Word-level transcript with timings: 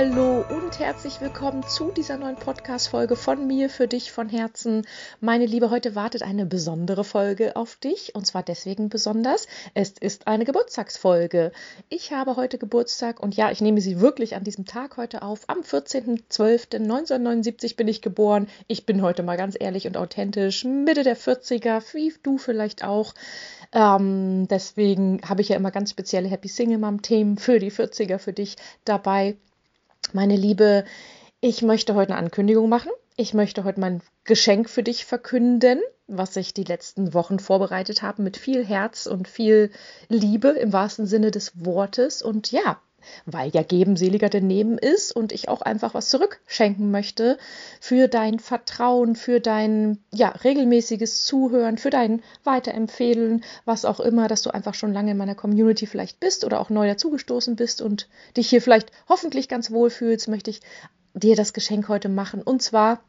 Hallo 0.00 0.44
und 0.48 0.78
herzlich 0.78 1.20
willkommen 1.20 1.66
zu 1.66 1.90
dieser 1.90 2.18
neuen 2.18 2.36
Podcast-Folge 2.36 3.16
von 3.16 3.48
mir 3.48 3.68
für 3.68 3.88
dich 3.88 4.12
von 4.12 4.28
Herzen. 4.28 4.86
Meine 5.20 5.44
Liebe, 5.44 5.70
heute 5.70 5.96
wartet 5.96 6.22
eine 6.22 6.46
besondere 6.46 7.02
Folge 7.02 7.56
auf 7.56 7.74
dich 7.74 8.14
und 8.14 8.24
zwar 8.24 8.44
deswegen 8.44 8.90
besonders. 8.90 9.48
Es 9.74 9.94
ist 9.98 10.28
eine 10.28 10.44
Geburtstagsfolge. 10.44 11.50
Ich 11.88 12.12
habe 12.12 12.36
heute 12.36 12.58
Geburtstag 12.58 13.18
und 13.18 13.34
ja, 13.34 13.50
ich 13.50 13.60
nehme 13.60 13.80
sie 13.80 13.98
wirklich 13.98 14.36
an 14.36 14.44
diesem 14.44 14.66
Tag 14.66 14.98
heute 14.98 15.22
auf. 15.22 15.40
Am 15.48 15.62
14.12.1979 15.62 17.74
bin 17.74 17.88
ich 17.88 18.00
geboren. 18.00 18.46
Ich 18.68 18.86
bin 18.86 19.02
heute 19.02 19.24
mal 19.24 19.36
ganz 19.36 19.56
ehrlich 19.58 19.88
und 19.88 19.96
authentisch, 19.96 20.62
Mitte 20.62 21.02
der 21.02 21.16
40er, 21.16 21.82
wie 21.92 22.14
du 22.22 22.38
vielleicht 22.38 22.84
auch. 22.84 23.14
Ähm, 23.72 24.46
deswegen 24.46 25.22
habe 25.28 25.40
ich 25.40 25.48
ja 25.48 25.56
immer 25.56 25.72
ganz 25.72 25.90
spezielle 25.90 26.28
Happy 26.28 26.46
Single 26.46 26.78
Mom 26.78 27.02
Themen 27.02 27.36
für 27.36 27.58
die 27.58 27.72
40er 27.72 28.18
für 28.18 28.32
dich 28.32 28.54
dabei. 28.84 29.36
Meine 30.12 30.36
Liebe, 30.36 30.84
ich 31.40 31.62
möchte 31.62 31.94
heute 31.94 32.12
eine 32.12 32.22
Ankündigung 32.22 32.68
machen. 32.68 32.90
Ich 33.16 33.34
möchte 33.34 33.64
heute 33.64 33.80
mein 33.80 34.00
Geschenk 34.24 34.70
für 34.70 34.82
dich 34.82 35.04
verkünden, 35.04 35.80
was 36.06 36.36
ich 36.36 36.54
die 36.54 36.64
letzten 36.64 37.12
Wochen 37.12 37.38
vorbereitet 37.38 38.02
habe 38.02 38.22
mit 38.22 38.36
viel 38.36 38.64
Herz 38.64 39.06
und 39.06 39.28
viel 39.28 39.70
Liebe 40.08 40.48
im 40.48 40.72
wahrsten 40.72 41.06
Sinne 41.06 41.30
des 41.30 41.64
Wortes. 41.64 42.22
Und 42.22 42.50
ja, 42.50 42.80
weil 43.26 43.50
ja 43.50 43.62
geben 43.62 43.96
seliger 43.96 44.28
denn 44.28 44.46
nehmen 44.46 44.78
ist 44.78 45.14
und 45.14 45.32
ich 45.32 45.48
auch 45.48 45.62
einfach 45.62 45.94
was 45.94 46.08
zurückschenken 46.08 46.90
möchte 46.90 47.38
für 47.80 48.08
dein 48.08 48.38
Vertrauen, 48.38 49.16
für 49.16 49.40
dein 49.40 49.98
ja 50.12 50.28
regelmäßiges 50.28 51.24
Zuhören, 51.24 51.78
für 51.78 51.90
dein 51.90 52.22
Weiterempfehlen, 52.44 53.44
was 53.64 53.84
auch 53.84 54.00
immer, 54.00 54.28
dass 54.28 54.42
du 54.42 54.50
einfach 54.50 54.74
schon 54.74 54.92
lange 54.92 55.12
in 55.12 55.16
meiner 55.16 55.34
Community 55.34 55.86
vielleicht 55.86 56.20
bist 56.20 56.44
oder 56.44 56.60
auch 56.60 56.70
neu 56.70 56.86
dazugestoßen 56.86 57.56
bist 57.56 57.82
und 57.82 58.08
dich 58.36 58.48
hier 58.48 58.62
vielleicht 58.62 58.90
hoffentlich 59.08 59.48
ganz 59.48 59.70
wohl 59.70 59.90
fühlst, 59.90 60.28
möchte 60.28 60.50
ich 60.50 60.60
dir 61.14 61.36
das 61.36 61.52
Geschenk 61.52 61.88
heute 61.88 62.08
machen. 62.08 62.42
Und 62.42 62.62
zwar 62.62 63.00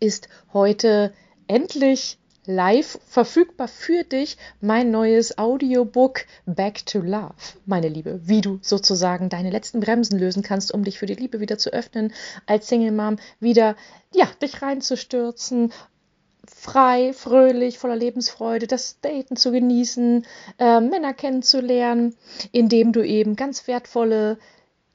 ist 0.00 0.28
heute 0.52 1.12
endlich 1.46 2.18
live 2.46 2.98
verfügbar 3.06 3.68
für 3.68 4.04
dich 4.04 4.36
mein 4.60 4.90
neues 4.90 5.38
Audiobook 5.38 6.26
Back 6.46 6.84
to 6.86 6.98
Love, 7.00 7.34
meine 7.66 7.88
Liebe, 7.88 8.20
wie 8.24 8.40
du 8.40 8.58
sozusagen 8.62 9.28
deine 9.28 9.50
letzten 9.50 9.80
Bremsen 9.80 10.18
lösen 10.18 10.42
kannst, 10.42 10.72
um 10.72 10.84
dich 10.84 10.98
für 10.98 11.06
die 11.06 11.14
Liebe 11.14 11.40
wieder 11.40 11.58
zu 11.58 11.72
öffnen, 11.72 12.12
als 12.46 12.68
Single 12.68 12.92
Mom 12.92 13.16
wieder 13.40 13.76
ja, 14.14 14.28
dich 14.42 14.62
reinzustürzen, 14.62 15.72
frei, 16.46 17.12
fröhlich, 17.12 17.78
voller 17.78 17.96
Lebensfreude, 17.96 18.66
das 18.66 19.00
Daten 19.00 19.36
zu 19.36 19.50
genießen, 19.50 20.26
äh, 20.58 20.80
Männer 20.80 21.14
kennenzulernen, 21.14 22.14
indem 22.52 22.92
du 22.92 23.04
eben 23.04 23.36
ganz 23.36 23.66
wertvolle 23.66 24.38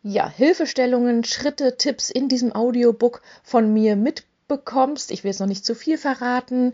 ja, 0.03 0.29
Hilfestellungen, 0.29 1.23
Schritte, 1.23 1.77
Tipps 1.77 2.09
in 2.09 2.29
diesem 2.29 2.53
Audiobook 2.55 3.21
von 3.43 3.73
mir 3.73 3.95
mitbekommst. 3.95 5.11
Ich 5.11 5.23
will 5.23 5.31
es 5.31 5.39
noch 5.39 5.47
nicht 5.47 5.65
zu 5.65 5.75
viel 5.75 5.97
verraten 5.97 6.73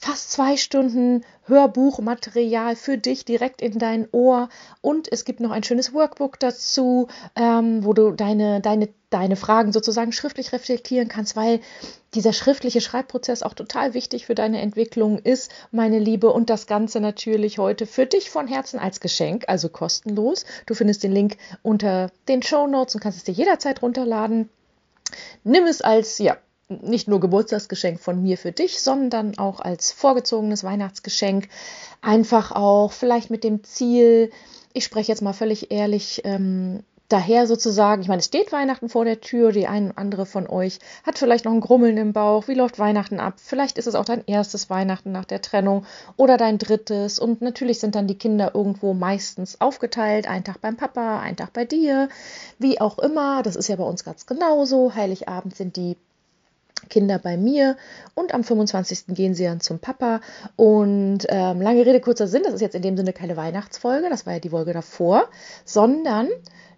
fast 0.00 0.32
zwei 0.32 0.56
Stunden 0.56 1.24
Hörbuchmaterial 1.44 2.74
für 2.74 2.96
dich 2.96 3.26
direkt 3.26 3.60
in 3.60 3.78
dein 3.78 4.08
Ohr. 4.12 4.48
Und 4.80 5.12
es 5.12 5.26
gibt 5.26 5.40
noch 5.40 5.50
ein 5.50 5.62
schönes 5.62 5.92
Workbook 5.92 6.40
dazu, 6.40 7.08
ähm, 7.36 7.84
wo 7.84 7.92
du 7.92 8.12
deine, 8.12 8.62
deine, 8.62 8.88
deine 9.10 9.36
Fragen 9.36 9.72
sozusagen 9.72 10.12
schriftlich 10.12 10.52
reflektieren 10.52 11.08
kannst, 11.08 11.36
weil 11.36 11.60
dieser 12.14 12.32
schriftliche 12.32 12.80
Schreibprozess 12.80 13.42
auch 13.42 13.52
total 13.52 13.92
wichtig 13.92 14.24
für 14.24 14.34
deine 14.34 14.62
Entwicklung 14.62 15.18
ist, 15.18 15.52
meine 15.70 15.98
Liebe. 15.98 16.32
Und 16.32 16.48
das 16.48 16.66
Ganze 16.66 17.00
natürlich 17.00 17.58
heute 17.58 17.84
für 17.84 18.06
dich 18.06 18.30
von 18.30 18.48
Herzen 18.48 18.80
als 18.80 19.00
Geschenk, 19.00 19.44
also 19.48 19.68
kostenlos. 19.68 20.46
Du 20.64 20.72
findest 20.72 21.02
den 21.02 21.12
Link 21.12 21.36
unter 21.62 22.10
den 22.26 22.42
Show 22.42 22.66
Notes 22.66 22.94
und 22.94 23.02
kannst 23.02 23.18
es 23.18 23.24
dir 23.24 23.32
jederzeit 23.32 23.82
runterladen. 23.82 24.48
Nimm 25.44 25.66
es 25.66 25.82
als, 25.82 26.16
ja, 26.18 26.38
nicht 26.70 27.08
nur 27.08 27.20
Geburtstagsgeschenk 27.20 28.00
von 28.00 28.22
mir 28.22 28.38
für 28.38 28.52
dich, 28.52 28.80
sondern 28.80 29.36
auch 29.38 29.60
als 29.60 29.92
vorgezogenes 29.92 30.64
Weihnachtsgeschenk. 30.64 31.48
Einfach 32.00 32.52
auch 32.52 32.92
vielleicht 32.92 33.30
mit 33.30 33.44
dem 33.44 33.64
Ziel, 33.64 34.30
ich 34.72 34.84
spreche 34.84 35.12
jetzt 35.12 35.22
mal 35.22 35.32
völlig 35.32 35.70
ehrlich, 35.70 36.22
ähm, 36.24 36.82
daher 37.10 37.46
sozusagen, 37.46 38.02
ich 38.02 38.08
meine, 38.08 38.20
es 38.20 38.26
steht 38.26 38.52
Weihnachten 38.52 38.88
vor 38.88 39.04
der 39.04 39.20
Tür, 39.20 39.52
die 39.52 39.66
ein 39.66 39.86
oder 39.86 39.98
andere 39.98 40.26
von 40.26 40.48
euch 40.48 40.78
hat 41.02 41.18
vielleicht 41.18 41.44
noch 41.44 41.52
ein 41.52 41.60
Grummeln 41.60 41.96
im 41.96 42.12
Bauch, 42.12 42.46
wie 42.48 42.54
läuft 42.54 42.78
Weihnachten 42.78 43.20
ab? 43.20 43.34
Vielleicht 43.36 43.78
ist 43.78 43.86
es 43.86 43.94
auch 43.94 44.04
dein 44.04 44.24
erstes 44.26 44.70
Weihnachten 44.70 45.12
nach 45.12 45.24
der 45.24 45.42
Trennung 45.42 45.84
oder 46.16 46.36
dein 46.36 46.58
drittes. 46.58 47.18
Und 47.18 47.42
natürlich 47.42 47.80
sind 47.80 47.94
dann 47.94 48.06
die 48.06 48.18
Kinder 48.18 48.52
irgendwo 48.54 48.94
meistens 48.94 49.60
aufgeteilt, 49.60 50.28
ein 50.28 50.44
Tag 50.44 50.60
beim 50.60 50.76
Papa, 50.76 51.20
ein 51.20 51.36
Tag 51.36 51.52
bei 51.52 51.64
dir, 51.64 52.08
wie 52.58 52.80
auch 52.80 52.98
immer, 52.98 53.42
das 53.42 53.56
ist 53.56 53.68
ja 53.68 53.76
bei 53.76 53.84
uns 53.84 54.04
ganz 54.04 54.26
genauso, 54.26 54.94
Heiligabend 54.94 55.56
sind 55.56 55.76
die 55.76 55.96
Kinder 56.88 57.18
bei 57.18 57.36
mir 57.36 57.76
und 58.14 58.34
am 58.34 58.44
25. 58.44 59.06
gehen 59.08 59.34
sie 59.34 59.44
dann 59.44 59.60
zum 59.60 59.78
Papa. 59.78 60.20
Und 60.56 61.26
ähm, 61.28 61.60
lange 61.60 61.84
Rede, 61.84 62.00
kurzer 62.00 62.26
Sinn, 62.26 62.42
das 62.44 62.54
ist 62.54 62.60
jetzt 62.60 62.74
in 62.74 62.82
dem 62.82 62.96
Sinne 62.96 63.12
keine 63.12 63.36
Weihnachtsfolge, 63.36 64.08
das 64.08 64.26
war 64.26 64.34
ja 64.34 64.40
die 64.40 64.50
Folge 64.50 64.72
davor, 64.72 65.28
sondern 65.64 66.28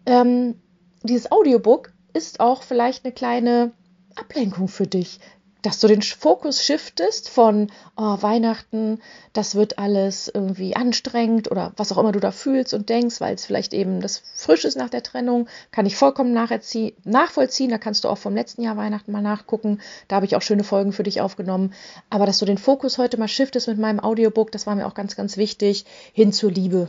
ähm, 0.06 0.56
dieses 1.02 1.30
Audiobook 1.30 1.92
ist 2.12 2.40
auch 2.40 2.62
vielleicht 2.62 3.04
eine 3.04 3.12
kleine 3.12 3.72
Ablenkung 4.16 4.68
für 4.68 4.86
dich 4.86 5.20
dass 5.62 5.78
du 5.78 5.86
den 5.86 6.02
Fokus 6.02 6.62
shiftest 6.62 7.28
von 7.28 7.70
oh, 7.96 8.20
Weihnachten, 8.20 9.00
das 9.32 9.54
wird 9.54 9.78
alles 9.78 10.30
irgendwie 10.32 10.76
anstrengend 10.76 11.50
oder 11.50 11.72
was 11.76 11.92
auch 11.92 11.98
immer 11.98 12.12
du 12.12 12.20
da 12.20 12.32
fühlst 12.32 12.74
und 12.74 12.88
denkst, 12.88 13.20
weil 13.20 13.34
es 13.34 13.46
vielleicht 13.46 13.72
eben 13.72 14.00
das 14.00 14.22
frisch 14.34 14.64
ist 14.64 14.76
nach 14.76 14.90
der 14.90 15.02
Trennung, 15.02 15.48
kann 15.70 15.86
ich 15.86 15.96
vollkommen 15.96 16.32
nachvollziehen. 16.32 17.70
Da 17.70 17.78
kannst 17.78 18.04
du 18.04 18.08
auch 18.08 18.18
vom 18.18 18.34
letzten 18.34 18.62
Jahr 18.62 18.76
Weihnachten 18.76 19.12
mal 19.12 19.22
nachgucken. 19.22 19.80
Da 20.08 20.16
habe 20.16 20.26
ich 20.26 20.36
auch 20.36 20.42
schöne 20.42 20.64
Folgen 20.64 20.92
für 20.92 21.04
dich 21.04 21.20
aufgenommen. 21.20 21.72
Aber 22.10 22.26
dass 22.26 22.38
du 22.38 22.44
den 22.44 22.58
Fokus 22.58 22.98
heute 22.98 23.16
mal 23.16 23.28
shiftest 23.28 23.68
mit 23.68 23.78
meinem 23.78 24.00
Audiobook, 24.00 24.50
das 24.50 24.66
war 24.66 24.74
mir 24.74 24.86
auch 24.86 24.94
ganz, 24.94 25.16
ganz 25.16 25.36
wichtig, 25.36 25.84
hin 26.12 26.32
zur 26.32 26.50
Liebe 26.50 26.88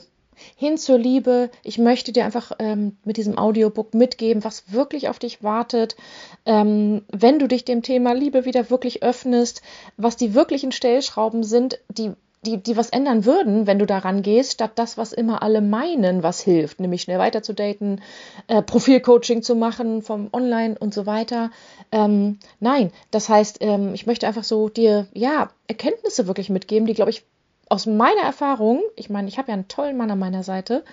hin 0.56 0.78
zur 0.78 0.98
Liebe. 0.98 1.50
Ich 1.64 1.78
möchte 1.78 2.12
dir 2.12 2.26
einfach 2.26 2.52
ähm, 2.60 2.98
mit 3.04 3.18
diesem 3.18 3.38
Audiobook 3.38 3.94
mitgeben, 3.94 4.44
was 4.44 4.72
wirklich 4.72 5.10
auf 5.10 5.20
dich 5.20 5.44
wartet, 5.44 5.96
ähm, 6.46 7.04
wenn 7.12 7.40
du 7.40 7.48
dich 7.48 7.66
dem 7.66 7.82
Thema 7.82 8.14
Liebe 8.14 8.46
wieder 8.46 8.70
wirklich 8.70 9.04
öffnest, 9.04 9.62
was 9.98 10.18
die 10.18 10.34
wirklichen 10.34 10.72
Stellschrauben 10.72 11.44
sind, 11.44 11.80
die 11.90 12.12
die, 12.46 12.58
die 12.58 12.76
was 12.78 12.90
ändern 12.90 13.26
würden, 13.26 13.68
wenn 13.68 13.80
du 13.80 13.86
daran 13.86 14.22
gehst, 14.22 14.54
statt 14.54 14.72
das, 14.76 14.98
was 14.98 15.14
immer 15.14 15.42
alle 15.44 15.62
meinen, 15.62 16.24
was 16.24 16.42
hilft, 16.42 16.80
nämlich 16.80 17.02
schnell 17.02 17.20
weiter 17.20 17.42
zu 17.42 17.54
daten, 17.54 18.02
äh, 18.48 18.62
Profilcoaching 18.62 19.42
zu 19.44 19.56
machen 19.56 20.02
vom 20.02 20.30
Online 20.34 20.76
und 20.78 20.94
so 20.94 21.06
weiter. 21.06 21.52
Ähm, 21.92 22.40
nein, 22.60 22.92
das 23.12 23.30
heißt, 23.30 23.58
ähm, 23.62 23.94
ich 23.94 24.06
möchte 24.06 24.28
einfach 24.28 24.44
so 24.44 24.70
dir, 24.70 25.08
ja, 25.14 25.52
Erkenntnisse 25.68 26.28
wirklich 26.28 26.50
mitgeben, 26.50 26.86
die, 26.86 26.94
glaube 26.94 27.12
ich, 27.12 27.24
aus 27.74 27.88
meiner 27.88 28.22
Erfahrung, 28.22 28.84
ich 28.96 29.10
meine, 29.10 29.28
ich 29.28 29.40
habe 29.40 29.48
ja 29.48 29.56
einen 29.56 29.68
tollen 29.68 29.98
Mann 29.98 30.12
an 30.12 30.20
meiner 30.20 30.44
Seite, 30.44 30.84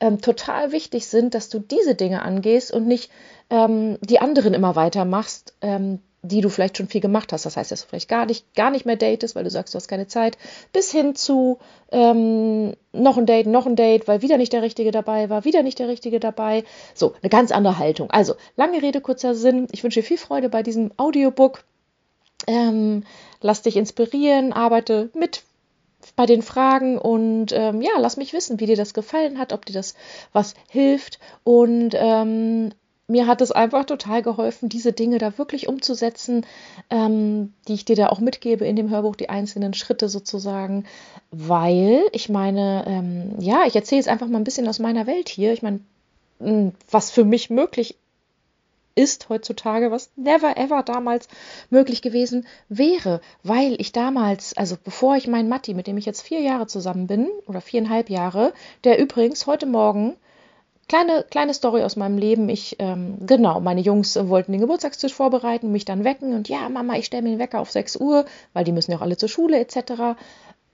ähm, 0.00 0.22
total 0.22 0.72
wichtig 0.72 1.06
sind, 1.06 1.34
dass 1.34 1.50
du 1.50 1.58
diese 1.58 1.94
Dinge 1.94 2.22
angehst 2.22 2.72
und 2.72 2.86
nicht 2.86 3.10
ähm, 3.50 3.98
die 4.00 4.20
anderen 4.20 4.54
immer 4.54 4.74
weitermachst, 4.74 5.52
ähm, 5.60 5.98
die 6.22 6.40
du 6.40 6.48
vielleicht 6.48 6.78
schon 6.78 6.88
viel 6.88 7.02
gemacht 7.02 7.34
hast. 7.34 7.44
Das 7.44 7.58
heißt, 7.58 7.70
dass 7.70 7.82
du 7.82 7.88
vielleicht 7.88 8.08
gar 8.08 8.24
nicht, 8.24 8.54
gar 8.54 8.70
nicht 8.70 8.86
mehr 8.86 8.96
datest, 8.96 9.36
weil 9.36 9.44
du 9.44 9.50
sagst, 9.50 9.74
du 9.74 9.76
hast 9.76 9.88
keine 9.88 10.06
Zeit, 10.06 10.38
bis 10.72 10.90
hin 10.90 11.14
zu 11.14 11.58
ähm, 11.92 12.72
noch 12.94 13.18
ein 13.18 13.26
Date, 13.26 13.46
noch 13.46 13.66
ein 13.66 13.76
Date, 13.76 14.08
weil 14.08 14.22
wieder 14.22 14.38
nicht 14.38 14.54
der 14.54 14.62
Richtige 14.62 14.92
dabei 14.92 15.28
war, 15.28 15.44
wieder 15.44 15.62
nicht 15.62 15.78
der 15.78 15.88
Richtige 15.88 16.20
dabei. 16.20 16.64
So, 16.94 17.12
eine 17.20 17.28
ganz 17.28 17.52
andere 17.52 17.76
Haltung. 17.76 18.10
Also, 18.10 18.32
lange 18.56 18.80
Rede, 18.80 19.02
kurzer 19.02 19.34
Sinn. 19.34 19.68
Ich 19.72 19.84
wünsche 19.84 20.00
dir 20.00 20.06
viel 20.06 20.16
Freude 20.16 20.48
bei 20.48 20.62
diesem 20.62 20.90
Audiobook. 20.96 21.64
Ähm, 22.46 23.04
lass 23.42 23.60
dich 23.60 23.76
inspirieren, 23.76 24.54
arbeite 24.54 25.10
mit 25.12 25.42
bei 26.16 26.26
den 26.26 26.42
Fragen 26.42 26.98
und 26.98 27.52
ähm, 27.52 27.80
ja, 27.82 27.92
lass 27.98 28.16
mich 28.16 28.32
wissen, 28.32 28.60
wie 28.60 28.66
dir 28.66 28.76
das 28.76 28.94
gefallen 28.94 29.38
hat, 29.38 29.52
ob 29.52 29.66
dir 29.66 29.72
das 29.72 29.94
was 30.32 30.54
hilft. 30.68 31.18
Und 31.44 31.94
ähm, 31.94 32.72
mir 33.10 33.26
hat 33.26 33.40
es 33.40 33.52
einfach 33.52 33.84
total 33.84 34.22
geholfen, 34.22 34.68
diese 34.68 34.92
Dinge 34.92 35.18
da 35.18 35.36
wirklich 35.36 35.68
umzusetzen, 35.68 36.46
ähm, 36.90 37.52
die 37.66 37.74
ich 37.74 37.84
dir 37.84 37.96
da 37.96 38.08
auch 38.08 38.20
mitgebe 38.20 38.64
in 38.64 38.76
dem 38.76 38.88
Hörbuch, 38.88 39.16
die 39.16 39.28
einzelnen 39.28 39.74
Schritte 39.74 40.08
sozusagen, 40.08 40.84
weil 41.30 42.02
ich 42.12 42.28
meine, 42.28 42.84
ähm, 42.86 43.34
ja, 43.40 43.64
ich 43.66 43.74
erzähle 43.74 44.00
jetzt 44.00 44.08
einfach 44.08 44.28
mal 44.28 44.38
ein 44.38 44.44
bisschen 44.44 44.68
aus 44.68 44.78
meiner 44.78 45.06
Welt 45.06 45.28
hier. 45.28 45.52
Ich 45.52 45.62
meine, 45.62 45.80
was 46.90 47.10
für 47.10 47.24
mich 47.24 47.50
möglich 47.50 47.96
ist 49.00 49.28
heutzutage, 49.28 49.90
was 49.90 50.10
never 50.16 50.56
ever 50.56 50.82
damals 50.82 51.28
möglich 51.70 52.02
gewesen 52.02 52.46
wäre, 52.68 53.20
weil 53.42 53.80
ich 53.80 53.92
damals, 53.92 54.56
also 54.56 54.76
bevor 54.82 55.16
ich 55.16 55.26
meinen 55.26 55.48
Matti, 55.48 55.74
mit 55.74 55.86
dem 55.86 55.96
ich 55.96 56.06
jetzt 56.06 56.22
vier 56.22 56.40
Jahre 56.40 56.66
zusammen 56.66 57.06
bin, 57.06 57.28
oder 57.46 57.60
viereinhalb 57.60 58.10
Jahre, 58.10 58.52
der 58.84 58.98
übrigens 58.98 59.46
heute 59.46 59.66
Morgen 59.66 60.16
Kleine, 60.90 61.24
kleine 61.30 61.54
Story 61.54 61.84
aus 61.84 61.94
meinem 61.94 62.18
Leben. 62.18 62.48
Ich, 62.48 62.74
ähm, 62.80 63.18
genau, 63.24 63.60
meine 63.60 63.80
Jungs 63.80 64.16
wollten 64.16 64.50
den 64.50 64.60
Geburtstagstisch 64.60 65.14
vorbereiten, 65.14 65.70
mich 65.70 65.84
dann 65.84 66.02
wecken 66.02 66.34
und 66.34 66.48
ja, 66.48 66.68
Mama, 66.68 66.96
ich 66.96 67.06
stelle 67.06 67.22
mir 67.22 67.30
den 67.30 67.38
Wecker 67.38 67.60
auf 67.60 67.70
6 67.70 67.94
Uhr, 67.94 68.24
weil 68.54 68.64
die 68.64 68.72
müssen 68.72 68.90
ja 68.90 68.96
auch 68.96 69.02
alle 69.02 69.16
zur 69.16 69.28
Schule 69.28 69.60
etc. 69.60 70.18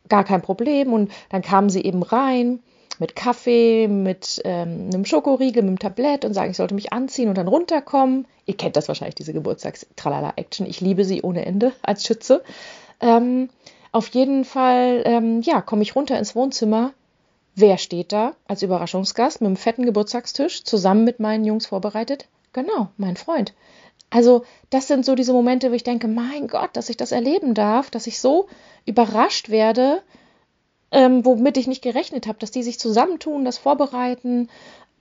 Gar 0.08 0.24
kein 0.24 0.40
Problem. 0.40 0.94
Und 0.94 1.12
dann 1.28 1.42
kamen 1.42 1.68
sie 1.68 1.82
eben 1.84 2.02
rein 2.02 2.60
mit 3.00 3.16
Kaffee, 3.16 3.88
mit 3.88 4.40
ähm, 4.44 4.90
einem 4.92 5.04
Schokoriegel, 5.04 5.62
mit 5.62 5.68
einem 5.68 5.78
Tablett 5.78 6.24
und 6.24 6.34
sagen, 6.34 6.50
ich 6.50 6.56
sollte 6.56 6.74
mich 6.74 6.92
anziehen 6.92 7.28
und 7.28 7.38
dann 7.38 7.48
runterkommen. 7.48 8.26
Ihr 8.46 8.56
kennt 8.56 8.76
das 8.76 8.88
wahrscheinlich, 8.88 9.14
diese 9.14 9.32
Geburtstags-Tralala-Action. 9.32 10.66
Ich 10.66 10.80
liebe 10.80 11.04
sie 11.04 11.22
ohne 11.22 11.44
Ende 11.44 11.72
als 11.82 12.04
Schütze. 12.04 12.42
Ähm, 13.00 13.50
auf 13.92 14.08
jeden 14.08 14.44
Fall, 14.44 15.02
ähm, 15.04 15.40
ja, 15.42 15.62
komme 15.62 15.82
ich 15.82 15.96
runter 15.96 16.18
ins 16.18 16.34
Wohnzimmer. 16.34 16.92
Wer 17.54 17.78
steht 17.78 18.12
da 18.12 18.34
als 18.46 18.62
Überraschungsgast 18.62 19.40
mit 19.40 19.46
einem 19.46 19.56
fetten 19.56 19.86
Geburtstagstisch, 19.86 20.64
zusammen 20.64 21.04
mit 21.04 21.20
meinen 21.20 21.44
Jungs 21.44 21.66
vorbereitet? 21.66 22.28
Genau, 22.52 22.88
mein 22.98 23.16
Freund. 23.16 23.54
Also, 24.10 24.44
das 24.70 24.86
sind 24.86 25.04
so 25.04 25.14
diese 25.14 25.32
Momente, 25.32 25.70
wo 25.70 25.74
ich 25.74 25.82
denke, 25.82 26.08
mein 26.08 26.48
Gott, 26.48 26.70
dass 26.74 26.90
ich 26.90 26.96
das 26.96 27.12
erleben 27.12 27.54
darf, 27.54 27.90
dass 27.90 28.06
ich 28.06 28.20
so 28.20 28.48
überrascht 28.84 29.48
werde, 29.48 30.02
ähm, 30.92 31.24
womit 31.24 31.56
ich 31.56 31.66
nicht 31.66 31.82
gerechnet 31.82 32.26
habe, 32.26 32.38
dass 32.38 32.50
die 32.50 32.62
sich 32.62 32.78
zusammentun, 32.78 33.44
das 33.44 33.58
vorbereiten, 33.58 34.48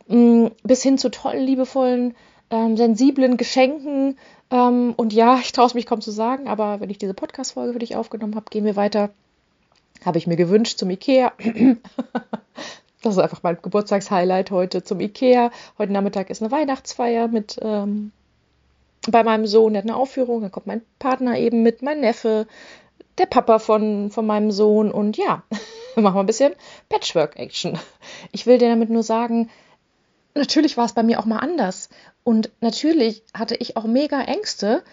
mh, 0.07 0.17
mm, 0.17 0.51
bis 0.63 0.83
hin 0.83 0.97
zu 0.97 1.09
tollen, 1.09 1.43
liebevollen, 1.43 2.15
ähm, 2.49 2.77
sensiblen 2.77 3.37
Geschenken. 3.37 4.17
Ähm, 4.51 4.93
und 4.97 5.13
ja, 5.13 5.37
ich 5.41 5.51
traue 5.51 5.67
es 5.67 5.73
mich 5.73 5.85
kaum 5.85 6.01
zu 6.01 6.11
sagen, 6.11 6.47
aber 6.47 6.79
wenn 6.79 6.89
ich 6.89 6.97
diese 6.97 7.13
Podcast-Folge 7.13 7.73
für 7.73 7.79
dich 7.79 7.95
aufgenommen 7.95 8.35
habe, 8.35 8.49
gehen 8.49 8.65
wir 8.65 8.75
weiter. 8.75 9.09
Habe 10.03 10.17
ich 10.17 10.27
mir 10.27 10.35
gewünscht 10.35 10.77
zum 10.77 10.89
Ikea. 10.89 11.33
das 13.01 13.13
ist 13.13 13.19
einfach 13.19 13.43
mein 13.43 13.57
Geburtstagshighlight 13.61 14.51
heute 14.51 14.83
zum 14.83 14.99
Ikea. 14.99 15.51
Heute 15.77 15.93
Nachmittag 15.93 16.29
ist 16.29 16.41
eine 16.41 16.51
Weihnachtsfeier 16.51 17.27
mit 17.27 17.57
ähm, 17.61 18.11
bei 19.11 19.23
meinem 19.23 19.45
Sohn, 19.45 19.73
der 19.73 19.83
hat 19.83 19.89
eine 19.89 19.97
Aufführung, 19.97 20.41
dann 20.41 20.51
kommt 20.51 20.67
mein 20.67 20.81
Partner 20.99 21.37
eben 21.37 21.63
mit, 21.63 21.81
mein 21.81 21.99
Neffe, 21.99 22.47
der 23.17 23.25
Papa 23.25 23.59
von, 23.59 24.11
von 24.11 24.25
meinem 24.25 24.51
Sohn 24.51 24.91
und 24.91 25.17
ja, 25.17 25.43
machen 25.95 26.15
wir 26.15 26.19
ein 26.19 26.25
bisschen 26.25 26.53
Patchwork-Action. 26.89 27.79
Ich 28.31 28.45
will 28.45 28.57
dir 28.57 28.69
damit 28.69 28.89
nur 28.89 29.03
sagen, 29.03 29.49
natürlich 30.33 30.77
war 30.77 30.85
es 30.85 30.93
bei 30.93 31.03
mir 31.03 31.19
auch 31.19 31.25
mal 31.25 31.39
anders. 31.39 31.89
Und 32.23 32.51
natürlich 32.59 33.23
hatte 33.33 33.55
ich 33.55 33.77
auch 33.77 33.85
mega 33.85 34.21
Ängste, 34.21 34.83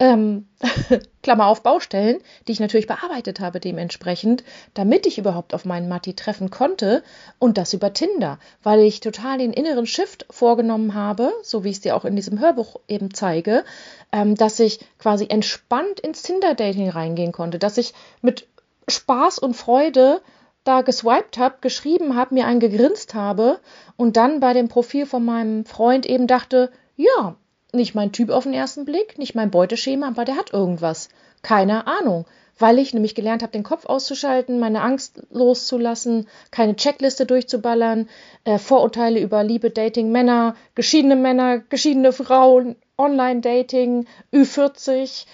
ähm, 0.00 0.48
Klammer 1.22 1.46
auf 1.46 1.62
Baustellen, 1.62 2.18
die 2.48 2.52
ich 2.52 2.60
natürlich 2.60 2.86
bearbeitet 2.86 3.38
habe 3.38 3.60
dementsprechend, 3.60 4.42
damit 4.74 5.06
ich 5.06 5.18
überhaupt 5.18 5.54
auf 5.54 5.64
meinen 5.64 5.88
Matti 5.88 6.14
treffen 6.14 6.50
konnte. 6.50 7.04
Und 7.38 7.58
das 7.58 7.74
über 7.74 7.92
Tinder, 7.92 8.38
weil 8.62 8.80
ich 8.80 9.00
total 9.00 9.38
den 9.38 9.52
inneren 9.52 9.86
Shift 9.86 10.26
vorgenommen 10.30 10.94
habe, 10.94 11.32
so 11.42 11.62
wie 11.62 11.68
ich 11.68 11.76
es 11.76 11.82
dir 11.82 11.94
auch 11.94 12.04
in 12.04 12.16
diesem 12.16 12.40
Hörbuch 12.40 12.80
eben 12.88 13.14
zeige, 13.14 13.64
ähm, 14.10 14.34
dass 14.34 14.58
ich 14.58 14.80
quasi 14.98 15.26
entspannt 15.28 16.00
ins 16.00 16.22
Tinder-Dating 16.22 16.88
reingehen 16.88 17.32
konnte, 17.32 17.58
dass 17.58 17.78
ich 17.78 17.92
mit 18.22 18.48
Spaß 18.88 19.38
und 19.38 19.54
Freude 19.54 20.22
da 20.64 20.80
geswiped 20.80 21.38
habe, 21.38 21.56
geschrieben 21.60 22.16
habe, 22.16 22.34
mir 22.34 22.46
einen 22.46 22.60
gegrinst 22.60 23.14
habe 23.14 23.60
und 23.96 24.16
dann 24.16 24.40
bei 24.40 24.52
dem 24.54 24.68
Profil 24.68 25.06
von 25.06 25.24
meinem 25.24 25.64
Freund 25.64 26.06
eben 26.06 26.26
dachte, 26.26 26.70
ja, 26.96 27.36
nicht 27.74 27.94
mein 27.94 28.12
Typ 28.12 28.30
auf 28.30 28.44
den 28.44 28.54
ersten 28.54 28.84
Blick, 28.84 29.18
nicht 29.18 29.34
mein 29.34 29.50
Beuteschema, 29.50 30.08
aber 30.08 30.24
der 30.24 30.36
hat 30.36 30.52
irgendwas. 30.52 31.08
Keine 31.42 31.86
Ahnung. 31.86 32.26
Weil 32.58 32.78
ich 32.78 32.92
nämlich 32.92 33.14
gelernt 33.14 33.42
habe, 33.42 33.52
den 33.52 33.62
Kopf 33.62 33.86
auszuschalten, 33.86 34.60
meine 34.60 34.82
Angst 34.82 35.22
loszulassen, 35.30 36.28
keine 36.50 36.76
Checkliste 36.76 37.24
durchzuballern, 37.24 38.08
äh, 38.44 38.58
Vorurteile 38.58 39.20
über 39.20 39.42
Liebe, 39.42 39.70
Dating, 39.70 40.12
Männer, 40.12 40.54
geschiedene 40.74 41.16
Männer, 41.16 41.58
geschiedene 41.58 42.12
Frauen, 42.12 42.76
Online-Dating, 42.98 44.06
Ü40, 44.34 45.24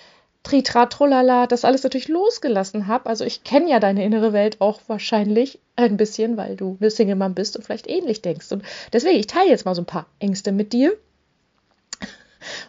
Tritra, 0.45 0.87
Trollala, 0.87 1.49
das 1.49 1.65
alles 1.65 1.83
natürlich 1.83 2.07
losgelassen 2.07 2.87
habe. 2.87 3.07
Also 3.07 3.25
ich 3.25 3.43
kenne 3.43 3.69
ja 3.69 3.81
deine 3.81 4.05
innere 4.05 4.33
Welt 4.33 4.61
auch 4.61 4.81
wahrscheinlich 4.87 5.59
ein 5.75 5.97
bisschen, 5.97 6.37
weil 6.37 6.55
du 6.55 6.77
eine 6.81 6.91
Single-Mann 6.91 7.35
bist 7.35 7.57
und 7.57 7.65
vielleicht 7.65 7.89
ähnlich 7.89 8.23
denkst. 8.23 8.53
Und 8.53 8.63
deswegen, 8.93 9.19
ich 9.19 9.27
teile 9.27 9.51
jetzt 9.51 9.65
mal 9.65 9.75
so 9.75 9.83
ein 9.83 9.87
paar 9.87 10.07
Ängste 10.21 10.53
mit 10.53 10.73
dir 10.73 10.97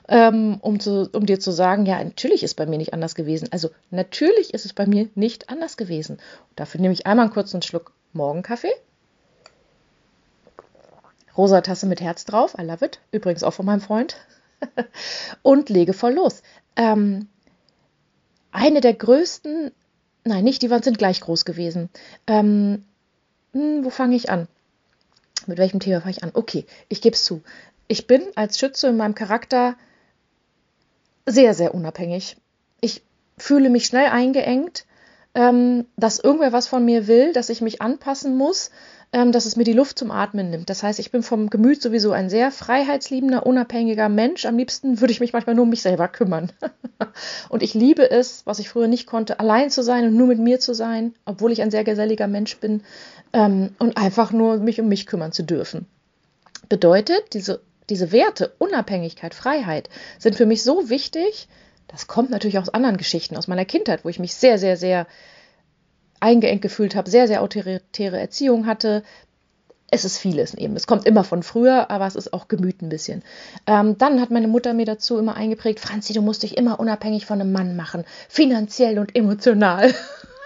ähm, 0.07 0.57
um, 0.61 0.79
zu, 0.79 1.09
um 1.13 1.25
dir 1.25 1.39
zu 1.39 1.51
sagen, 1.51 1.85
ja, 1.85 2.03
natürlich 2.03 2.43
ist 2.43 2.55
bei 2.55 2.65
mir 2.65 2.77
nicht 2.77 2.93
anders 2.93 3.15
gewesen. 3.15 3.49
Also 3.51 3.69
natürlich 3.91 4.53
ist 4.53 4.65
es 4.65 4.73
bei 4.73 4.85
mir 4.85 5.09
nicht 5.15 5.49
anders 5.49 5.77
gewesen. 5.77 6.17
Dafür 6.55 6.81
nehme 6.81 6.93
ich 6.93 7.05
einmal 7.05 7.25
einen 7.25 7.33
kurzen 7.33 7.61
Schluck 7.61 7.93
Morgenkaffee. 8.13 8.73
Rosa 11.37 11.61
Tasse 11.61 11.85
mit 11.85 12.01
Herz 12.01 12.25
drauf, 12.25 12.55
I 12.59 12.63
love 12.63 12.83
it. 12.83 12.99
Übrigens 13.11 13.43
auch 13.43 13.51
von 13.51 13.65
meinem 13.65 13.81
Freund. 13.81 14.17
und 15.43 15.69
lege 15.69 15.93
voll 15.93 16.13
los. 16.13 16.41
Ähm, 16.75 17.27
eine 18.51 18.81
der 18.81 18.93
größten, 18.93 19.71
nein, 20.23 20.43
nicht, 20.43 20.61
die 20.63 20.69
waren 20.71 20.81
sind 20.81 20.97
gleich 20.97 21.21
groß 21.21 21.45
gewesen. 21.45 21.89
Ähm, 22.25 22.85
hm, 23.53 23.85
wo 23.85 23.91
fange 23.91 24.15
ich 24.15 24.29
an? 24.29 24.47
Mit 25.45 25.59
welchem 25.59 25.79
Thema 25.79 26.01
fange 26.01 26.11
ich 26.11 26.23
an? 26.23 26.31
Okay, 26.33 26.65
ich 26.89 27.01
gebe 27.01 27.15
es 27.15 27.23
zu 27.23 27.41
ich 27.87 28.07
bin 28.07 28.23
als 28.35 28.59
Schütze 28.59 28.87
in 28.87 28.97
meinem 28.97 29.15
Charakter 29.15 29.75
sehr, 31.25 31.53
sehr 31.53 31.73
unabhängig. 31.73 32.37
Ich 32.81 33.03
fühle 33.37 33.69
mich 33.69 33.85
schnell 33.85 34.07
eingeengt, 34.07 34.85
ähm, 35.35 35.85
dass 35.97 36.19
irgendwer 36.19 36.53
was 36.53 36.67
von 36.67 36.83
mir 36.83 37.07
will, 37.07 37.33
dass 37.33 37.49
ich 37.49 37.61
mich 37.61 37.81
anpassen 37.81 38.35
muss, 38.35 38.71
ähm, 39.13 39.31
dass 39.31 39.45
es 39.45 39.55
mir 39.55 39.63
die 39.63 39.73
Luft 39.73 39.99
zum 39.99 40.11
Atmen 40.11 40.49
nimmt. 40.49 40.69
Das 40.69 40.83
heißt, 40.83 40.99
ich 40.99 41.11
bin 41.11 41.23
vom 41.23 41.49
Gemüt 41.49 41.81
sowieso 41.81 42.11
ein 42.11 42.29
sehr 42.29 42.51
freiheitsliebender, 42.51 43.45
unabhängiger 43.45 44.09
Mensch. 44.09 44.45
Am 44.45 44.57
liebsten 44.57 44.99
würde 44.99 45.11
ich 45.11 45.19
mich 45.19 45.33
manchmal 45.33 45.55
nur 45.55 45.63
um 45.63 45.69
mich 45.69 45.81
selber 45.81 46.07
kümmern. 46.07 46.51
und 47.49 47.63
ich 47.63 47.73
liebe 47.73 48.09
es, 48.09 48.45
was 48.45 48.59
ich 48.59 48.69
früher 48.69 48.87
nicht 48.87 49.05
konnte, 49.05 49.39
allein 49.39 49.69
zu 49.69 49.83
sein 49.83 50.05
und 50.05 50.15
nur 50.15 50.27
mit 50.27 50.39
mir 50.39 50.59
zu 50.59 50.73
sein, 50.73 51.13
obwohl 51.25 51.51
ich 51.51 51.61
ein 51.61 51.71
sehr 51.71 51.83
geselliger 51.83 52.27
Mensch 52.27 52.57
bin 52.57 52.83
ähm, 53.31 53.75
und 53.79 53.95
einfach 53.95 54.31
nur 54.31 54.57
mich 54.57 54.81
um 54.81 54.89
mich 54.89 55.05
kümmern 55.05 55.31
zu 55.31 55.43
dürfen. 55.43 55.85
Bedeutet, 56.67 57.33
diese 57.33 57.61
diese 57.89 58.11
Werte, 58.11 58.53
Unabhängigkeit, 58.57 59.33
Freiheit, 59.33 59.89
sind 60.19 60.35
für 60.35 60.45
mich 60.45 60.63
so 60.63 60.89
wichtig. 60.89 61.47
Das 61.87 62.07
kommt 62.07 62.29
natürlich 62.29 62.59
aus 62.59 62.69
anderen 62.69 62.97
Geschichten, 62.97 63.37
aus 63.37 63.47
meiner 63.47 63.65
Kindheit, 63.65 64.03
wo 64.03 64.09
ich 64.09 64.19
mich 64.19 64.33
sehr, 64.33 64.57
sehr, 64.57 64.77
sehr 64.77 65.07
eingeengt 66.19 66.61
gefühlt 66.61 66.95
habe, 66.95 67.09
sehr, 67.09 67.27
sehr 67.27 67.41
autoritäre 67.41 68.19
Erziehung 68.19 68.65
hatte. 68.65 69.03
Es 69.89 70.03
ist 70.03 70.17
vieles 70.17 70.53
eben. 70.53 70.75
Es 70.75 70.85
kommt 70.85 71.05
immer 71.05 71.23
von 71.23 71.43
früher, 71.43 71.89
aber 71.89 72.07
es 72.07 72.17
ist 72.17 72.33
auch 72.33 72.49
Gemüt 72.49 72.81
ein 72.81 72.89
bisschen. 72.89 73.23
Ähm, 73.65 73.97
dann 73.97 74.19
hat 74.19 74.31
meine 74.31 74.49
Mutter 74.49 74.73
mir 74.73 74.85
dazu 74.85 75.17
immer 75.17 75.35
eingeprägt, 75.35 75.79
Franzi, 75.79 76.11
du 76.11 76.21
musst 76.21 76.43
dich 76.43 76.57
immer 76.57 76.79
unabhängig 76.79 77.25
von 77.25 77.39
einem 77.39 77.53
Mann 77.53 77.77
machen, 77.77 78.03
finanziell 78.27 78.99
und 78.99 79.15
emotional. 79.15 79.93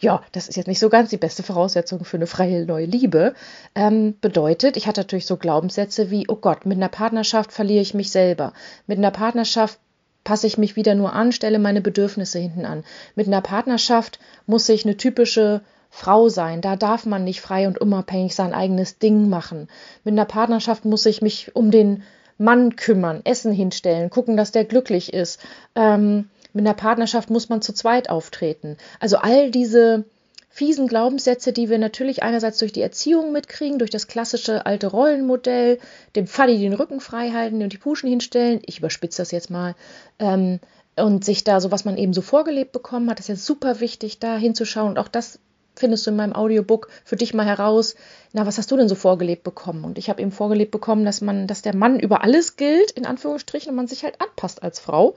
ja, 0.00 0.22
das 0.32 0.48
ist 0.48 0.56
jetzt 0.56 0.66
nicht 0.66 0.78
so 0.78 0.88
ganz 0.88 1.10
die 1.10 1.18
beste 1.18 1.42
Voraussetzung 1.42 2.04
für 2.04 2.16
eine 2.16 2.26
freie 2.26 2.64
neue 2.64 2.86
Liebe. 2.86 3.34
Ähm, 3.74 4.14
bedeutet, 4.20 4.76
ich 4.76 4.86
hatte 4.86 5.00
natürlich 5.00 5.26
so 5.26 5.36
Glaubenssätze 5.36 6.10
wie, 6.10 6.26
oh 6.28 6.36
Gott, 6.36 6.64
mit 6.64 6.78
einer 6.78 6.88
Partnerschaft 6.88 7.52
verliere 7.52 7.82
ich 7.82 7.92
mich 7.92 8.10
selber. 8.10 8.54
Mit 8.86 8.98
einer 8.98 9.10
Partnerschaft 9.10 9.78
passe 10.24 10.46
ich 10.46 10.56
mich 10.56 10.74
wieder 10.74 10.94
nur 10.94 11.12
an, 11.12 11.32
stelle 11.32 11.58
meine 11.58 11.82
Bedürfnisse 11.82 12.38
hinten 12.38 12.64
an. 12.64 12.84
Mit 13.14 13.26
einer 13.26 13.42
Partnerschaft 13.42 14.18
muss 14.46 14.68
ich 14.70 14.84
eine 14.84 14.96
typische 14.96 15.60
Frau 15.90 16.28
sein. 16.28 16.62
Da 16.62 16.76
darf 16.76 17.04
man 17.04 17.24
nicht 17.24 17.42
frei 17.42 17.66
und 17.66 17.78
unabhängig 17.78 18.34
sein 18.34 18.54
eigenes 18.54 18.98
Ding 18.98 19.28
machen. 19.28 19.68
Mit 20.04 20.12
einer 20.12 20.24
Partnerschaft 20.24 20.86
muss 20.86 21.04
ich 21.04 21.20
mich 21.20 21.54
um 21.54 21.70
den 21.70 22.04
Mann 22.38 22.76
kümmern, 22.76 23.20
Essen 23.24 23.52
hinstellen, 23.52 24.08
gucken, 24.08 24.38
dass 24.38 24.50
der 24.50 24.64
glücklich 24.64 25.12
ist. 25.12 25.40
Ähm, 25.74 26.30
mit 26.52 26.66
einer 26.66 26.74
Partnerschaft 26.74 27.30
muss 27.30 27.48
man 27.48 27.62
zu 27.62 27.72
zweit 27.72 28.10
auftreten. 28.10 28.76
Also 28.98 29.18
all 29.18 29.50
diese 29.50 30.04
fiesen 30.48 30.88
Glaubenssätze, 30.88 31.52
die 31.52 31.70
wir 31.70 31.78
natürlich 31.78 32.22
einerseits 32.22 32.58
durch 32.58 32.72
die 32.72 32.82
Erziehung 32.82 33.32
mitkriegen, 33.32 33.78
durch 33.78 33.90
das 33.90 34.08
klassische 34.08 34.66
alte 34.66 34.88
Rollenmodell, 34.88 35.78
dem 36.16 36.26
Faddy 36.26 36.58
den 36.58 36.74
Rücken 36.74 37.00
frei 37.00 37.30
halten 37.30 37.62
und 37.62 37.72
die 37.72 37.78
Puschen 37.78 38.08
hinstellen, 38.08 38.60
ich 38.66 38.78
überspitze 38.78 39.22
das 39.22 39.30
jetzt 39.30 39.50
mal, 39.50 39.74
ähm, 40.18 40.58
und 40.96 41.24
sich 41.24 41.44
da 41.44 41.60
so, 41.60 41.70
was 41.70 41.84
man 41.84 41.96
eben 41.96 42.12
so 42.12 42.20
vorgelebt 42.20 42.72
bekommen 42.72 43.08
hat, 43.10 43.20
ist 43.20 43.28
ja 43.28 43.36
super 43.36 43.80
wichtig, 43.80 44.18
da 44.18 44.36
hinzuschauen. 44.36 44.90
Und 44.90 44.98
auch 44.98 45.08
das 45.08 45.38
findest 45.76 46.06
du 46.06 46.10
in 46.10 46.16
meinem 46.16 46.34
Audiobook 46.34 46.88
für 47.04 47.16
dich 47.16 47.32
mal 47.32 47.46
heraus. 47.46 47.94
Na, 48.32 48.44
was 48.44 48.58
hast 48.58 48.70
du 48.70 48.76
denn 48.76 48.88
so 48.88 48.94
vorgelebt 48.94 49.44
bekommen? 49.44 49.84
Und 49.84 49.98
ich 49.98 50.10
habe 50.10 50.20
eben 50.20 50.32
vorgelebt 50.32 50.72
bekommen, 50.72 51.04
dass 51.04 51.20
man, 51.20 51.46
dass 51.46 51.62
der 51.62 51.74
Mann 51.74 52.00
über 52.00 52.22
alles 52.22 52.56
gilt, 52.56 52.90
in 52.90 53.06
Anführungsstrichen, 53.06 53.70
und 53.70 53.76
man 53.76 53.86
sich 53.86 54.04
halt 54.04 54.20
anpasst 54.20 54.62
als 54.62 54.78
Frau. 54.78 55.14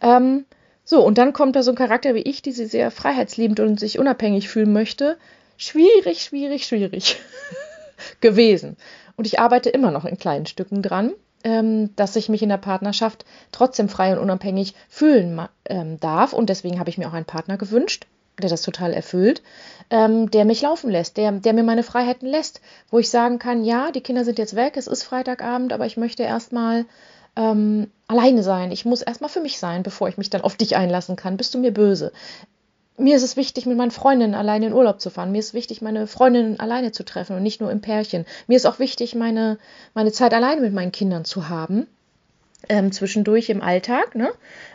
Ähm, 0.00 0.46
so, 0.90 1.06
und 1.06 1.18
dann 1.18 1.32
kommt 1.32 1.54
da 1.54 1.62
so 1.62 1.70
ein 1.70 1.76
Charakter 1.76 2.16
wie 2.16 2.22
ich, 2.22 2.42
die 2.42 2.50
sie 2.50 2.66
sehr 2.66 2.90
freiheitsliebend 2.90 3.60
und 3.60 3.78
sich 3.78 4.00
unabhängig 4.00 4.48
fühlen 4.48 4.72
möchte. 4.72 5.18
Schwierig, 5.56 6.20
schwierig, 6.20 6.66
schwierig 6.66 7.16
gewesen. 8.20 8.76
Und 9.14 9.24
ich 9.24 9.38
arbeite 9.38 9.70
immer 9.70 9.92
noch 9.92 10.04
in 10.04 10.18
kleinen 10.18 10.46
Stücken 10.46 10.82
dran, 10.82 11.12
ähm, 11.44 11.94
dass 11.94 12.16
ich 12.16 12.28
mich 12.28 12.42
in 12.42 12.48
der 12.48 12.56
Partnerschaft 12.56 13.24
trotzdem 13.52 13.88
frei 13.88 14.14
und 14.14 14.18
unabhängig 14.18 14.74
fühlen 14.88 15.40
ähm, 15.66 16.00
darf. 16.00 16.32
Und 16.32 16.50
deswegen 16.50 16.80
habe 16.80 16.90
ich 16.90 16.98
mir 16.98 17.06
auch 17.06 17.12
einen 17.12 17.24
Partner 17.24 17.56
gewünscht, 17.56 18.08
der 18.42 18.50
das 18.50 18.62
total 18.62 18.92
erfüllt, 18.92 19.42
ähm, 19.90 20.28
der 20.32 20.44
mich 20.44 20.60
laufen 20.60 20.90
lässt, 20.90 21.18
der, 21.18 21.30
der 21.30 21.52
mir 21.52 21.62
meine 21.62 21.84
Freiheiten 21.84 22.26
lässt, 22.26 22.60
wo 22.90 22.98
ich 22.98 23.10
sagen 23.10 23.38
kann, 23.38 23.62
ja, 23.62 23.92
die 23.92 24.00
Kinder 24.00 24.24
sind 24.24 24.40
jetzt 24.40 24.56
weg, 24.56 24.76
es 24.76 24.88
ist 24.88 25.04
Freitagabend, 25.04 25.72
aber 25.72 25.86
ich 25.86 25.96
möchte 25.96 26.24
erstmal 26.24 26.84
ähm, 27.36 27.90
alleine 28.08 28.42
sein. 28.42 28.72
Ich 28.72 28.84
muss 28.84 29.02
erstmal 29.02 29.30
für 29.30 29.40
mich 29.40 29.58
sein, 29.58 29.82
bevor 29.82 30.08
ich 30.08 30.18
mich 30.18 30.30
dann 30.30 30.42
auf 30.42 30.56
dich 30.56 30.76
einlassen 30.76 31.16
kann. 31.16 31.36
Bist 31.36 31.54
du 31.54 31.58
mir 31.58 31.72
böse? 31.72 32.12
mir 33.00 33.16
ist 33.16 33.22
es 33.22 33.36
wichtig, 33.36 33.66
mit 33.66 33.76
meinen 33.76 33.90
Freundinnen 33.90 34.34
alleine 34.34 34.66
in 34.66 34.72
Urlaub 34.72 35.00
zu 35.00 35.10
fahren. 35.10 35.32
Mir 35.32 35.38
ist 35.38 35.54
wichtig, 35.54 35.82
meine 35.82 36.06
Freundinnen 36.06 36.60
alleine 36.60 36.92
zu 36.92 37.04
treffen 37.04 37.36
und 37.36 37.42
nicht 37.42 37.60
nur 37.60 37.70
im 37.70 37.80
Pärchen. 37.80 38.26
Mir 38.46 38.56
ist 38.56 38.66
auch 38.66 38.78
wichtig, 38.78 39.14
meine, 39.14 39.58
meine 39.94 40.12
Zeit 40.12 40.34
alleine 40.34 40.60
mit 40.60 40.72
meinen 40.72 40.92
Kindern 40.92 41.24
zu 41.24 41.48
haben. 41.48 41.86
Ähm, 42.68 42.92
zwischendurch 42.92 43.48
im 43.48 43.62
Alltag, 43.62 44.14
ne? 44.14 44.30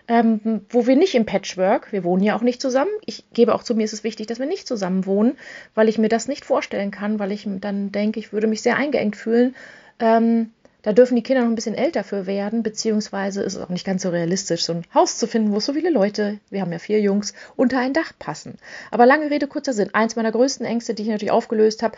Ähm, 0.08 0.66
wo 0.70 0.88
wir 0.88 0.96
nicht 0.96 1.14
im 1.14 1.28
Patchwork, 1.28 1.92
wir 1.92 2.04
wohnen 2.04 2.24
ja 2.24 2.36
auch 2.36 2.42
nicht 2.42 2.60
zusammen. 2.60 2.90
Ich 3.06 3.26
gebe 3.32 3.54
auch 3.54 3.62
zu 3.62 3.76
mir, 3.76 3.84
ist 3.84 3.94
es 3.94 4.04
wichtig, 4.04 4.26
dass 4.26 4.40
wir 4.40 4.48
nicht 4.48 4.68
zusammen 4.68 5.06
wohnen, 5.06 5.38
weil 5.76 5.88
ich 5.88 6.00
mir 6.00 6.10
das 6.10 6.28
nicht 6.28 6.46
vorstellen 6.46 6.90
kann, 6.90 7.20
weil 7.20 7.32
ich 7.32 7.48
dann 7.62 7.92
denke, 7.92 8.20
ich 8.20 8.34
würde 8.34 8.48
mich 8.48 8.64
sehr 8.64 8.76
eingeengt 8.76 9.16
fühlen. 9.16 9.56
Ähm, 10.00 10.50
da 10.86 10.94
dürfen 10.94 11.16
die 11.16 11.24
Kinder 11.24 11.42
noch 11.42 11.50
ein 11.50 11.56
bisschen 11.56 11.74
älter 11.74 12.04
für 12.04 12.28
werden, 12.28 12.62
beziehungsweise 12.62 13.42
ist 13.42 13.56
es 13.56 13.62
auch 13.62 13.70
nicht 13.70 13.88
ganz 13.88 14.04
so 14.04 14.10
realistisch, 14.10 14.66
so 14.66 14.74
ein 14.74 14.86
Haus 14.94 15.18
zu 15.18 15.26
finden, 15.26 15.52
wo 15.52 15.60
so 15.60 15.74
viele 15.74 15.90
Leute, 15.90 16.38
wir 16.52 16.62
haben 16.62 16.72
ja 16.72 16.78
vier 16.78 17.02
Jungs, 17.02 17.34
unter 17.56 17.80
ein 17.80 17.92
Dach 17.92 18.12
passen. 18.20 18.60
Aber 18.92 19.08
lange 19.08 19.32
Rede, 19.32 19.48
kurzer 19.48 19.74
Sinn. 19.74 19.96
Eins 19.96 20.16
meiner 20.16 20.32
größten 20.32 20.64
Ängste, 20.64 20.94
die 20.94 21.02
ich 21.02 21.10
natürlich 21.10 21.32
aufgelöst 21.32 21.82
habe, 21.82 21.98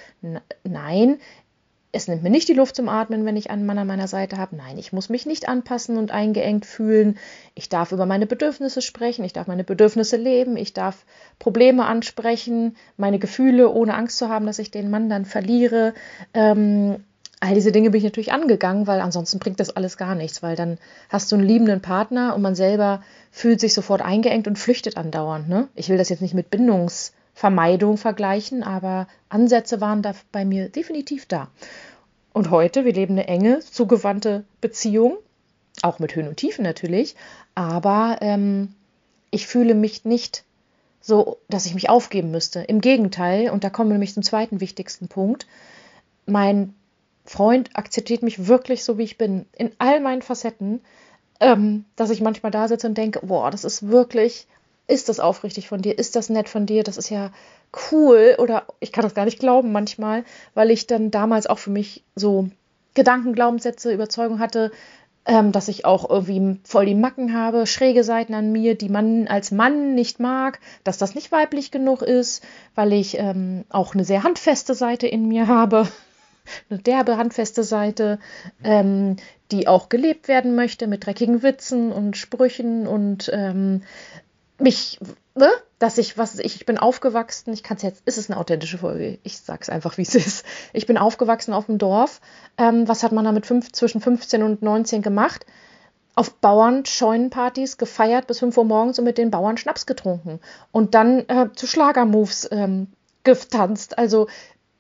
nein, 0.64 1.20
es 1.92 2.08
nimmt 2.08 2.24
mir 2.24 2.30
nicht 2.30 2.48
die 2.48 2.54
Luft 2.54 2.78
zum 2.78 2.88
Atmen, 2.88 3.26
wenn 3.26 3.36
ich 3.36 3.50
einen 3.50 3.66
Mann 3.66 3.78
an 3.78 3.88
meiner 3.88 4.08
Seite 4.08 4.38
habe. 4.38 4.56
Nein, 4.56 4.78
ich 4.78 4.94
muss 4.94 5.10
mich 5.10 5.26
nicht 5.26 5.50
anpassen 5.50 5.98
und 5.98 6.12
eingeengt 6.12 6.66
fühlen. 6.66 7.18
Ich 7.56 7.68
darf 7.68 7.92
über 7.92 8.06
meine 8.06 8.26
Bedürfnisse 8.26 8.82
sprechen, 8.82 9.26
ich 9.26 9.34
darf 9.34 9.48
meine 9.48 9.66
Bedürfnisse 9.66 10.16
leben, 10.16 10.56
ich 10.56 10.72
darf 10.72 11.06
Probleme 11.40 11.86
ansprechen, 11.86 12.78
meine 12.96 13.20
Gefühle, 13.20 13.70
ohne 13.70 13.96
Angst 13.96 14.18
zu 14.18 14.30
haben, 14.30 14.46
dass 14.46 14.60
ich 14.60 14.72
den 14.72 14.90
Mann 14.90 15.10
dann 15.10 15.26
verliere. 15.26 15.94
Ähm, 16.34 17.04
all 17.40 17.54
diese 17.54 17.72
Dinge 17.72 17.92
bin 17.92 18.00
ich 18.00 18.04
natürlich 18.04 18.34
angegangen, 18.34 18.88
weil 18.88 19.00
ansonsten 19.00 19.40
bringt 19.40 19.60
das 19.60 19.76
alles 19.76 19.98
gar 19.98 20.16
nichts, 20.16 20.42
weil 20.42 20.56
dann 20.56 20.78
hast 21.10 21.32
du 21.32 21.36
einen 21.36 21.48
liebenden 21.48 21.82
Partner 21.82 22.36
und 22.36 22.42
man 22.42 22.56
selber 22.56 23.04
fühlt 23.32 23.60
sich 23.60 23.74
sofort 23.74 24.02
eingeengt 24.02 24.48
und 24.48 24.58
flüchtet 24.58 24.98
andauernd. 24.98 25.48
Ne? 25.48 25.68
Ich 25.76 25.90
will 25.90 25.98
das 25.98 26.10
jetzt 26.10 26.22
nicht 26.22 26.34
mit 26.34 26.50
Bindungsvermeidung 26.50 27.98
vergleichen, 27.98 28.64
aber 28.64 29.08
Ansätze 29.30 29.82
waren 29.82 30.02
da 30.02 30.14
bei 30.32 30.46
mir 30.46 30.70
definitiv 30.70 31.28
da. 31.28 31.50
Und 32.34 32.50
heute, 32.50 32.86
wir 32.86 32.94
leben 32.94 33.14
eine 33.14 33.28
enge, 33.28 33.60
zugewandte 33.60 34.44
Beziehung, 34.62 35.18
auch 35.84 36.00
mit 36.00 36.16
Höhen 36.16 36.28
und 36.28 36.38
Tiefen 36.38 36.64
natürlich, 36.64 37.16
aber 37.54 38.18
ähm, 38.22 38.74
ich 39.30 39.48
fühle 39.48 39.76
mich 39.76 40.06
nicht 40.06 40.44
so, 41.02 41.38
dass 41.50 41.66
ich 41.66 41.74
mich 41.74 41.90
aufgeben 41.90 42.32
müsste. 42.32 42.62
Im 42.62 42.82
Gegenteil, 42.82 43.50
und 43.50 43.64
da 43.64 43.70
kommen 43.70 43.90
wir 43.90 43.94
nämlich 43.94 44.14
zum 44.14 44.24
zweiten 44.24 44.60
wichtigsten 44.60 45.08
Punkt, 45.08 45.48
mein 46.26 46.74
Freund 47.28 47.72
akzeptiert 47.74 48.24
mich 48.24 48.48
wirklich 48.48 48.86
so, 48.86 48.98
wie 48.98 49.04
ich 49.04 49.18
bin, 49.18 49.46
in 49.52 49.72
all 49.80 50.00
meinen 50.00 50.22
Facetten, 50.22 50.82
ähm, 51.42 51.84
dass 51.98 52.10
ich 52.10 52.22
manchmal 52.22 52.52
da 52.52 52.68
sitze 52.70 52.88
und 52.88 52.98
denke, 52.98 53.20
boah, 53.26 53.52
das 53.52 53.66
ist 53.66 53.90
wirklich, 53.90 54.48
ist 54.88 55.10
das 55.10 55.20
aufrichtig 55.20 55.68
von 55.68 55.82
dir, 55.82 56.00
ist 56.00 56.16
das 56.16 56.30
nett 56.30 56.48
von 56.48 56.66
dir, 56.66 56.84
das 56.84 56.98
ist 56.98 57.10
ja 57.10 57.32
cool. 57.92 58.38
Oder 58.40 58.66
ich 58.80 58.94
kann 58.94 59.04
das 59.04 59.14
gar 59.14 59.26
nicht 59.26 59.40
glauben 59.40 59.74
manchmal, 59.74 60.24
weil 60.54 60.72
ich 60.72 60.88
dann 60.88 61.12
damals 61.12 61.48
auch 61.48 61.60
für 61.60 61.70
mich 61.70 62.04
so 62.16 62.50
Gedanken, 62.94 63.34
Glaubenssätze, 63.34 63.94
Überzeugung 63.94 64.40
hatte, 64.40 64.72
ähm, 65.26 65.52
dass 65.52 65.68
ich 65.68 65.84
auch 65.84 66.10
irgendwie 66.10 66.62
voll 66.64 66.86
die 66.86 66.96
Macken 66.96 67.34
habe, 67.34 67.68
schräge 67.68 68.06
Seiten 68.06 68.34
an 68.34 68.54
mir, 68.54 68.76
die 68.76 68.88
man 68.88 69.28
als 69.28 69.52
Mann 69.52 69.96
nicht 69.96 70.22
mag, 70.22 70.62
dass 70.86 70.98
das 70.98 71.14
nicht 71.14 71.34
weiblich 71.34 71.72
genug 71.72 72.02
ist, 72.02 72.42
weil 72.74 72.94
ich 72.94 73.18
ähm, 73.18 73.66
auch 73.70 73.94
eine 73.94 74.06
sehr 74.06 74.24
handfeste 74.24 74.74
Seite 74.74 75.08
in 75.08 75.28
mir 75.28 75.48
habe 75.48 75.90
eine 76.70 76.80
derbe, 76.80 77.18
handfeste 77.18 77.64
Seite, 77.64 78.20
ähm, 78.64 79.18
die 79.52 79.68
auch 79.68 79.90
gelebt 79.90 80.28
werden 80.28 80.56
möchte 80.56 80.88
mit 80.88 81.06
dreckigen 81.06 81.44
Witzen 81.44 81.92
und 81.92 82.18
Sprüchen 82.18 82.88
und 82.88 83.30
ähm, 83.34 83.84
mich, 84.60 85.00
ne? 85.36 85.50
dass 85.80 85.98
ich, 85.98 86.18
was 86.18 86.40
ich, 86.40 86.56
ich 86.56 86.66
bin 86.66 86.78
aufgewachsen, 86.78 87.54
ich 87.54 87.64
kann 87.64 87.78
es 87.78 87.84
jetzt, 87.84 88.02
ist 88.06 88.18
es 88.18 88.30
eine 88.30 88.40
authentische 88.40 88.80
Folge, 88.80 89.20
ich 89.24 89.38
sag's 89.38 89.70
einfach, 89.70 89.98
wie 89.98 90.04
es 90.04 90.16
ist. 90.16 90.46
Ich 90.74 90.86
bin 90.86 90.98
aufgewachsen 90.98 91.54
auf 91.54 91.68
dem 91.68 91.78
Dorf. 91.78 92.22
Ähm, 92.58 92.88
was 92.88 93.04
hat 93.04 93.12
man 93.12 93.26
da 93.26 93.32
mit 93.32 93.46
fünf, 93.46 93.72
zwischen 93.72 94.02
15 94.02 94.44
und 94.44 94.62
19 94.62 95.02
gemacht? 95.02 95.46
auf 96.18 96.34
Bauern 96.34 96.84
Scheunenpartys 96.84 97.78
gefeiert 97.78 98.26
bis 98.26 98.40
5 98.40 98.58
Uhr 98.58 98.66
morgens 98.66 98.98
und 98.98 99.06
mit 99.06 99.20
den 99.20 99.30
Bauern 99.30 99.56
Schnaps 99.56 99.86
getrunken 99.86 100.40
und 100.72 100.96
dann 100.96 101.30
äh, 101.30 101.50
zu 101.56 101.68
Schlagermoves 101.68 102.50
ähm, 102.52 102.88
getanzt. 103.24 104.00
Also 104.00 104.28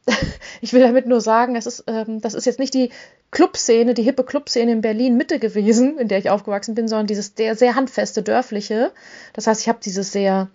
ich 0.62 0.74
will 0.74 0.82
damit 0.82 1.06
nur 1.06 1.22
sagen, 1.22 1.54
das 1.54 1.66
ist, 1.66 1.84
ähm, 1.88 2.22
das 2.22 2.34
ist 2.34 2.46
jetzt 2.46 2.60
nicht 2.60 2.74
die 2.74 2.92
Clubszene, 3.32 3.94
die 3.94 4.04
hippe 4.04 4.24
Clubszene 4.24 4.72
in 4.72 4.82
Berlin 4.82 5.18
Mitte 5.18 5.40
gewesen, 5.40 5.98
in 5.98 6.08
der 6.08 6.18
ich 6.18 6.30
aufgewachsen 6.30 6.76
bin, 6.76 6.88
sondern 6.88 7.08
dieses 7.08 7.34
sehr, 7.36 7.56
sehr 7.56 7.76
handfeste 7.76 8.24
dörfliche. 8.24 8.92
Das 9.34 9.48
heißt, 9.48 9.62
ich 9.62 9.68
habe 9.68 9.80
dieses 9.84 10.12
sehr 10.12 10.50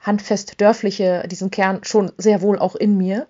handfest 0.00 0.60
dörfliche, 0.60 1.24
diesen 1.28 1.50
Kern 1.50 1.80
schon 1.82 2.12
sehr 2.16 2.40
wohl 2.40 2.58
auch 2.58 2.76
in 2.76 2.96
mir, 2.96 3.26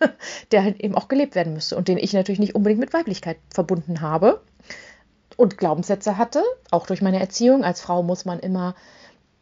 der 0.50 0.64
halt 0.64 0.80
eben 0.80 0.94
auch 0.94 1.08
gelebt 1.08 1.34
werden 1.34 1.52
müsste 1.52 1.76
und 1.76 1.88
den 1.88 1.98
ich 1.98 2.12
natürlich 2.12 2.40
nicht 2.40 2.54
unbedingt 2.54 2.80
mit 2.80 2.92
Weiblichkeit 2.92 3.38
verbunden 3.52 4.00
habe 4.00 4.40
und 5.36 5.58
Glaubenssätze 5.58 6.16
hatte, 6.18 6.42
auch 6.70 6.86
durch 6.86 7.02
meine 7.02 7.20
Erziehung. 7.20 7.62
Als 7.62 7.80
Frau 7.80 8.02
muss 8.02 8.24
man 8.24 8.40
immer 8.40 8.74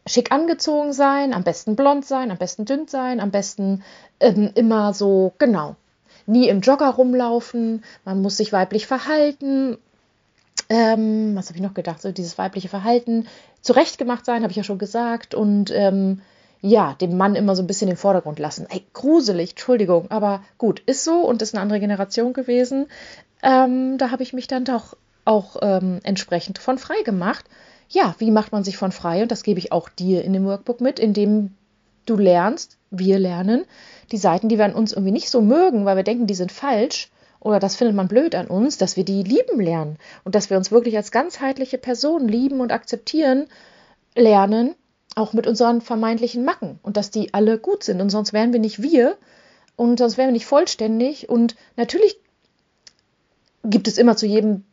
schick 0.07 0.31
angezogen 0.31 0.93
sein, 0.93 1.33
am 1.33 1.43
besten 1.43 1.75
blond 1.75 2.05
sein, 2.05 2.31
am 2.31 2.37
besten 2.37 2.65
dünn 2.65 2.87
sein, 2.87 3.19
am 3.19 3.31
besten 3.31 3.83
ähm, 4.19 4.51
immer 4.55 4.93
so, 4.93 5.33
genau, 5.39 5.75
nie 6.27 6.47
im 6.47 6.61
Jogger 6.61 6.89
rumlaufen, 6.89 7.83
man 8.03 8.21
muss 8.21 8.37
sich 8.37 8.53
weiblich 8.53 8.87
verhalten. 8.87 9.77
Ähm, 10.69 11.35
was 11.35 11.47
habe 11.47 11.57
ich 11.57 11.63
noch 11.63 11.73
gedacht? 11.73 12.01
So 12.01 12.11
dieses 12.11 12.37
weibliche 12.37 12.69
Verhalten 12.69 13.27
zurechtgemacht 13.61 14.25
sein, 14.25 14.41
habe 14.41 14.51
ich 14.51 14.57
ja 14.57 14.63
schon 14.63 14.79
gesagt. 14.79 15.35
Und 15.35 15.71
ähm, 15.71 16.21
ja, 16.61 16.93
dem 16.93 17.17
Mann 17.17 17.35
immer 17.35 17.55
so 17.55 17.61
ein 17.61 17.67
bisschen 17.67 17.87
den 17.87 17.97
Vordergrund 17.97 18.39
lassen. 18.39 18.65
Ey, 18.69 18.83
gruselig, 18.93 19.51
Entschuldigung, 19.51 20.09
aber 20.09 20.41
gut, 20.57 20.81
ist 20.85 21.03
so 21.03 21.21
und 21.21 21.41
ist 21.41 21.53
eine 21.53 21.61
andere 21.61 21.79
Generation 21.79 22.33
gewesen. 22.33 22.87
Ähm, 23.43 23.97
da 23.97 24.09
habe 24.09 24.23
ich 24.23 24.33
mich 24.33 24.47
dann 24.47 24.65
doch 24.65 24.97
auch 25.25 25.57
ähm, 25.61 25.99
entsprechend 26.03 26.57
von 26.57 26.77
frei 26.77 27.01
gemacht 27.03 27.45
ja, 27.89 28.15
wie 28.19 28.31
macht 28.31 28.51
man 28.51 28.63
sich 28.63 28.77
von 28.77 28.91
frei? 28.91 29.21
Und 29.21 29.31
das 29.31 29.43
gebe 29.43 29.59
ich 29.59 29.71
auch 29.71 29.89
dir 29.89 30.23
in 30.23 30.33
dem 30.33 30.45
Workbook 30.45 30.81
mit, 30.81 30.99
indem 30.99 31.51
du 32.05 32.17
lernst, 32.17 32.77
wir 32.91 33.19
lernen, 33.19 33.65
die 34.11 34.17
Seiten, 34.17 34.49
die 34.49 34.57
wir 34.57 34.65
an 34.65 34.73
uns 34.73 34.93
irgendwie 34.93 35.11
nicht 35.11 35.29
so 35.29 35.41
mögen, 35.41 35.85
weil 35.85 35.97
wir 35.97 36.03
denken, 36.03 36.27
die 36.27 36.35
sind 36.35 36.51
falsch 36.51 37.09
oder 37.39 37.59
das 37.59 37.75
findet 37.75 37.95
man 37.95 38.07
blöd 38.07 38.33
an 38.35 38.47
uns, 38.47 38.77
dass 38.77 38.97
wir 38.97 39.05
die 39.05 39.21
lieben 39.21 39.59
lernen. 39.59 39.97
Und 40.23 40.33
dass 40.35 40.49
wir 40.49 40.57
uns 40.57 40.71
wirklich 40.71 40.97
als 40.97 41.11
ganzheitliche 41.11 41.77
Person 41.77 42.27
lieben 42.27 42.59
und 42.59 42.71
akzeptieren 42.71 43.45
lernen, 44.15 44.73
auch 45.15 45.33
mit 45.33 45.45
unseren 45.45 45.81
vermeintlichen 45.81 46.43
Macken. 46.43 46.79
Und 46.81 46.97
dass 46.97 47.11
die 47.11 47.33
alle 47.33 47.59
gut 47.59 47.83
sind. 47.83 48.01
Und 48.01 48.09
sonst 48.09 48.33
wären 48.33 48.51
wir 48.51 48.59
nicht 48.59 48.81
wir 48.81 49.15
und 49.75 49.99
sonst 49.99 50.17
wären 50.17 50.29
wir 50.29 50.33
nicht 50.33 50.47
vollständig. 50.47 51.29
Und 51.29 51.55
natürlich 51.77 52.19
gibt 53.63 53.87
es 53.87 53.97
immer 53.99 54.17
zu 54.17 54.25
jedem 54.25 54.63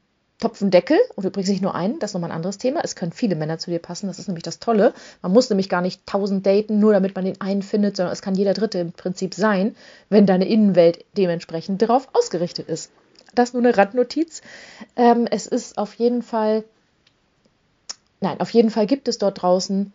Topfendeckel 0.43 0.99
und 1.15 1.25
übrigens 1.25 1.51
nicht 1.51 1.63
nur 1.63 1.77
einen, 1.77 2.01
das 2.01 2.11
ist 2.11 2.15
nochmal 2.15 2.31
ein 2.31 2.37
anderes 2.37 2.59
Thema. 2.59 2.81
Es 2.83 2.97
können 2.97 3.13
viele 3.13 3.37
Männer 3.37 3.59
zu 3.59 3.71
dir 3.71 3.79
passen, 3.79 4.09
das 4.09 4.19
ist 4.19 4.27
nämlich 4.27 4.43
das 4.43 4.59
Tolle. 4.59 4.93
Man 5.23 5.31
muss 5.31 5.49
nämlich 5.49 5.69
gar 5.69 5.83
nicht 5.83 6.05
tausend 6.05 6.45
daten, 6.45 6.81
nur 6.81 6.93
damit 6.93 7.15
man 7.15 7.25
den 7.25 7.41
einen 7.41 7.63
findet, 7.63 7.97
sondern 7.97 8.13
es 8.13 8.23
kann 8.23 8.35
jeder 8.35 8.53
Dritte 8.53 8.81
im 8.81 8.93
Prinzip 8.93 9.35
sein, 9.35 9.77
wenn 10.09 10.27
deine 10.27 10.49
Innenwelt 10.49 11.05
dementsprechend 11.17 11.81
darauf 11.81 12.09
ausgerichtet 12.13 12.69
ist. 12.69 12.91
Das 13.37 13.53
nur 13.53 13.63
eine 13.63 13.77
Randnotiz. 13.77 14.43
Ähm, 14.97 15.29
es 15.31 15.47
ist 15.47 15.79
auf 15.79 15.95
jeden 15.95 16.23
Fall, 16.23 16.65
nein, 18.21 18.41
auf 18.41 18.51
jeden 18.51 18.71
Fall 18.71 18.87
gibt 18.87 19.07
es 19.07 19.19
dort 19.19 19.43
draußen 19.43 19.93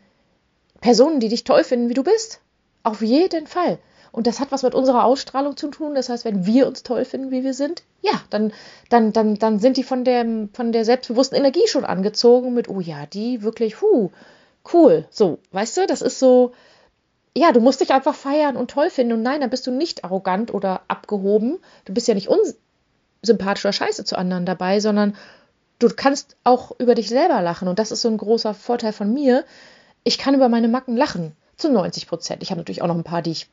Personen, 0.79 1.19
die 1.19 1.27
dich 1.27 1.43
toll 1.43 1.65
finden, 1.65 1.89
wie 1.89 1.93
du 1.93 2.03
bist. 2.03 2.39
Auf 2.83 3.01
jeden 3.01 3.47
Fall. 3.47 3.79
Und 4.17 4.25
das 4.25 4.39
hat 4.39 4.51
was 4.51 4.63
mit 4.63 4.73
unserer 4.73 5.03
Ausstrahlung 5.03 5.55
zu 5.57 5.67
tun. 5.67 5.93
Das 5.93 6.09
heißt, 6.09 6.25
wenn 6.25 6.43
wir 6.47 6.65
uns 6.65 6.81
toll 6.81 7.05
finden, 7.05 7.29
wie 7.29 7.43
wir 7.43 7.53
sind, 7.53 7.83
ja, 8.01 8.19
dann, 8.31 8.51
dann, 8.89 9.13
dann, 9.13 9.35
dann 9.35 9.59
sind 9.59 9.77
die 9.77 9.83
von 9.83 10.03
der, 10.03 10.25
von 10.53 10.71
der 10.71 10.85
selbstbewussten 10.85 11.37
Energie 11.37 11.67
schon 11.67 11.85
angezogen 11.85 12.55
mit, 12.55 12.67
oh 12.67 12.79
ja, 12.79 13.05
die 13.05 13.43
wirklich, 13.43 13.79
hu, 13.79 14.09
cool. 14.73 15.05
So, 15.11 15.37
weißt 15.51 15.77
du, 15.77 15.85
das 15.85 16.01
ist 16.01 16.17
so, 16.17 16.53
ja, 17.35 17.51
du 17.51 17.59
musst 17.59 17.79
dich 17.79 17.91
einfach 17.91 18.15
feiern 18.15 18.57
und 18.57 18.71
toll 18.71 18.89
finden. 18.89 19.13
Und 19.13 19.21
nein, 19.21 19.39
dann 19.39 19.51
bist 19.51 19.67
du 19.67 19.71
nicht 19.71 20.03
arrogant 20.03 20.51
oder 20.51 20.81
abgehoben. 20.87 21.59
Du 21.85 21.93
bist 21.93 22.07
ja 22.07 22.15
nicht 22.15 22.27
unsympathisch 22.27 23.65
oder 23.65 23.73
scheiße 23.73 24.03
zu 24.03 24.17
anderen 24.17 24.47
dabei, 24.47 24.79
sondern 24.79 25.15
du 25.77 25.89
kannst 25.95 26.37
auch 26.43 26.71
über 26.79 26.95
dich 26.95 27.09
selber 27.09 27.43
lachen. 27.43 27.67
Und 27.67 27.77
das 27.77 27.91
ist 27.91 28.01
so 28.01 28.09
ein 28.09 28.17
großer 28.17 28.55
Vorteil 28.55 28.93
von 28.93 29.13
mir. 29.13 29.45
Ich 30.03 30.17
kann 30.17 30.33
über 30.33 30.49
meine 30.49 30.69
Macken 30.69 30.97
lachen. 30.97 31.33
Zu 31.55 31.71
90 31.71 32.07
Prozent. 32.07 32.41
Ich 32.41 32.49
habe 32.49 32.61
natürlich 32.61 32.81
auch 32.81 32.87
noch 32.87 32.95
ein 32.95 33.03
paar, 33.03 33.21
die 33.21 33.31
ich 33.31 33.47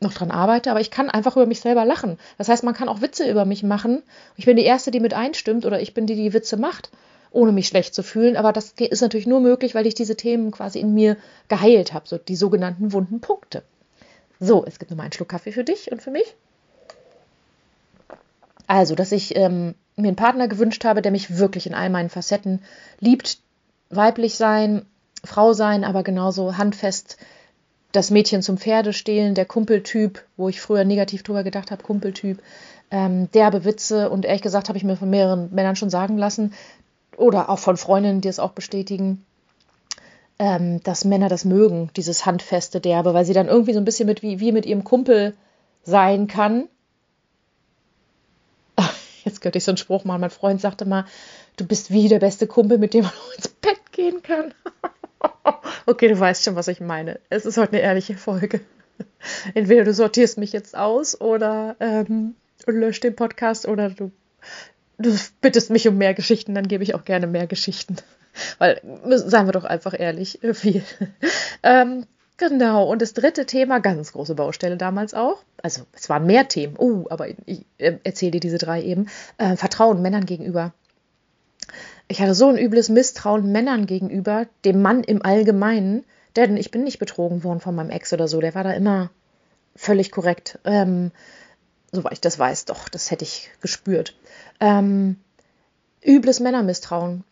noch 0.00 0.14
dran 0.14 0.30
arbeite, 0.30 0.70
aber 0.70 0.80
ich 0.80 0.90
kann 0.90 1.10
einfach 1.10 1.36
über 1.36 1.46
mich 1.46 1.60
selber 1.60 1.84
lachen. 1.84 2.18
Das 2.36 2.48
heißt, 2.48 2.62
man 2.62 2.74
kann 2.74 2.88
auch 2.88 3.00
Witze 3.00 3.28
über 3.28 3.44
mich 3.44 3.62
machen. 3.62 4.02
Ich 4.36 4.44
bin 4.44 4.56
die 4.56 4.64
Erste, 4.64 4.90
die 4.90 5.00
mit 5.00 5.14
einstimmt 5.14 5.66
oder 5.66 5.80
ich 5.80 5.94
bin 5.94 6.06
die, 6.06 6.14
die 6.14 6.32
Witze 6.32 6.56
macht, 6.56 6.90
ohne 7.30 7.52
mich 7.52 7.66
schlecht 7.68 7.94
zu 7.94 8.02
fühlen. 8.02 8.36
Aber 8.36 8.52
das 8.52 8.74
ist 8.78 9.02
natürlich 9.02 9.26
nur 9.26 9.40
möglich, 9.40 9.74
weil 9.74 9.86
ich 9.86 9.94
diese 9.94 10.16
Themen 10.16 10.52
quasi 10.52 10.78
in 10.78 10.94
mir 10.94 11.16
geheilt 11.48 11.92
habe, 11.92 12.06
so 12.06 12.16
die 12.16 12.36
sogenannten 12.36 12.92
wunden 12.92 13.20
Punkte. 13.20 13.62
So, 14.40 14.64
es 14.64 14.78
gibt 14.78 14.90
nochmal 14.90 15.04
einen 15.04 15.12
Schluck 15.12 15.28
Kaffee 15.28 15.52
für 15.52 15.64
dich 15.64 15.90
und 15.90 16.00
für 16.00 16.12
mich. 16.12 16.36
Also, 18.68 18.94
dass 18.94 19.10
ich 19.10 19.34
ähm, 19.34 19.74
mir 19.96 20.08
einen 20.08 20.16
Partner 20.16 20.46
gewünscht 20.46 20.84
habe, 20.84 21.02
der 21.02 21.10
mich 21.10 21.38
wirklich 21.38 21.66
in 21.66 21.74
all 21.74 21.90
meinen 21.90 22.10
Facetten 22.10 22.62
liebt, 23.00 23.38
weiblich 23.90 24.36
sein, 24.36 24.86
Frau 25.24 25.54
sein, 25.54 25.84
aber 25.84 26.04
genauso 26.04 26.56
handfest 26.56 27.16
das 27.92 28.10
Mädchen 28.10 28.42
zum 28.42 28.58
Pferdestehlen, 28.58 29.34
der 29.34 29.46
Kumpeltyp, 29.46 30.24
wo 30.36 30.48
ich 30.48 30.60
früher 30.60 30.84
negativ 30.84 31.22
drüber 31.22 31.42
gedacht 31.42 31.70
habe, 31.70 31.82
Kumpeltyp, 31.82 32.42
ähm, 32.90 33.30
derbe 33.32 33.64
Witze 33.64 34.10
und 34.10 34.24
ehrlich 34.24 34.42
gesagt 34.42 34.68
habe 34.68 34.78
ich 34.78 34.84
mir 34.84 34.96
von 34.96 35.10
mehreren 35.10 35.54
Männern 35.54 35.76
schon 35.76 35.90
sagen 35.90 36.18
lassen 36.18 36.52
oder 37.16 37.48
auch 37.48 37.58
von 37.58 37.76
Freundinnen, 37.76 38.20
die 38.20 38.28
es 38.28 38.38
auch 38.38 38.52
bestätigen, 38.52 39.24
ähm, 40.38 40.82
dass 40.82 41.04
Männer 41.04 41.28
das 41.28 41.44
mögen, 41.44 41.90
dieses 41.96 42.24
handfeste 42.24 42.80
Derbe, 42.80 43.14
weil 43.14 43.24
sie 43.24 43.32
dann 43.32 43.48
irgendwie 43.48 43.72
so 43.72 43.80
ein 43.80 43.84
bisschen 43.84 44.06
mit 44.06 44.22
wie, 44.22 44.40
wie 44.40 44.52
mit 44.52 44.66
ihrem 44.66 44.84
Kumpel 44.84 45.34
sein 45.82 46.28
kann. 46.28 46.68
Jetzt 49.24 49.40
könnte 49.40 49.58
ich 49.58 49.64
so 49.64 49.72
einen 49.72 49.78
Spruch 49.78 50.04
machen. 50.04 50.20
Mein 50.20 50.30
Freund 50.30 50.60
sagte 50.60 50.84
mal, 50.84 51.06
du 51.56 51.66
bist 51.66 51.90
wie 51.90 52.08
der 52.08 52.20
beste 52.20 52.46
Kumpel, 52.46 52.78
mit 52.78 52.94
dem 52.94 53.02
man 53.04 53.12
ins 53.36 53.48
Bett 53.48 53.92
gehen 53.92 54.22
kann. 54.22 54.54
Okay, 55.88 56.08
du 56.08 56.18
weißt 56.18 56.44
schon, 56.44 56.54
was 56.54 56.68
ich 56.68 56.80
meine. 56.80 57.18
Es 57.30 57.46
ist 57.46 57.56
heute 57.56 57.72
eine 57.72 57.80
ehrliche 57.80 58.16
Folge. 58.16 58.60
Entweder 59.54 59.84
du 59.84 59.94
sortierst 59.94 60.38
mich 60.38 60.52
jetzt 60.52 60.76
aus 60.76 61.20
oder 61.20 61.76
ähm, 61.80 62.34
löscht 62.66 63.04
den 63.04 63.16
Podcast 63.16 63.66
oder 63.66 63.90
du, 63.90 64.10
du 64.98 65.16
bittest 65.40 65.70
mich 65.70 65.88
um 65.88 65.96
mehr 65.96 66.14
Geschichten, 66.14 66.54
dann 66.54 66.68
gebe 66.68 66.82
ich 66.82 66.94
auch 66.94 67.04
gerne 67.04 67.26
mehr 67.26 67.46
Geschichten. 67.46 67.96
Weil, 68.58 68.80
seien 69.06 69.46
wir 69.46 69.52
doch 69.52 69.64
einfach 69.64 69.98
ehrlich, 69.98 70.40
viel. 70.52 70.82
ähm, 71.62 72.06
genau, 72.36 72.88
und 72.88 73.00
das 73.00 73.14
dritte 73.14 73.46
Thema, 73.46 73.80
ganz 73.80 74.12
große 74.12 74.34
Baustelle 74.34 74.76
damals 74.76 75.14
auch. 75.14 75.42
Also, 75.62 75.82
es 75.92 76.08
waren 76.08 76.26
mehr 76.26 76.46
Themen. 76.48 76.76
Uh, 76.78 77.06
aber 77.08 77.28
ich 77.46 77.64
äh, 77.78 77.94
erzähle 78.04 78.32
dir 78.32 78.40
diese 78.40 78.58
drei 78.58 78.82
eben. 78.82 79.08
Äh, 79.38 79.56
Vertrauen 79.56 80.02
Männern 80.02 80.26
gegenüber. 80.26 80.72
Ich 82.08 82.20
hatte 82.20 82.34
so 82.34 82.48
ein 82.48 82.58
übles 82.58 82.88
Misstrauen 82.88 83.52
Männern 83.52 83.86
gegenüber, 83.86 84.46
dem 84.64 84.82
Mann 84.82 85.04
im 85.04 85.22
Allgemeinen. 85.24 86.04
Denn 86.36 86.56
ich 86.56 86.70
bin 86.70 86.84
nicht 86.84 86.98
betrogen 86.98 87.44
worden 87.44 87.60
von 87.60 87.74
meinem 87.74 87.90
Ex 87.90 88.12
oder 88.12 88.28
so. 88.28 88.40
Der 88.40 88.54
war 88.54 88.64
da 88.64 88.72
immer 88.72 89.10
völlig 89.76 90.10
korrekt. 90.10 90.58
Ähm, 90.64 91.10
soweit 91.92 92.12
ich 92.12 92.20
das 92.20 92.38
weiß, 92.38 92.66
doch, 92.66 92.88
das 92.88 93.10
hätte 93.10 93.24
ich 93.24 93.50
gespürt. 93.60 94.14
Ähm, 94.60 95.16
übles 96.04 96.40
Männermisstrauen. 96.40 97.24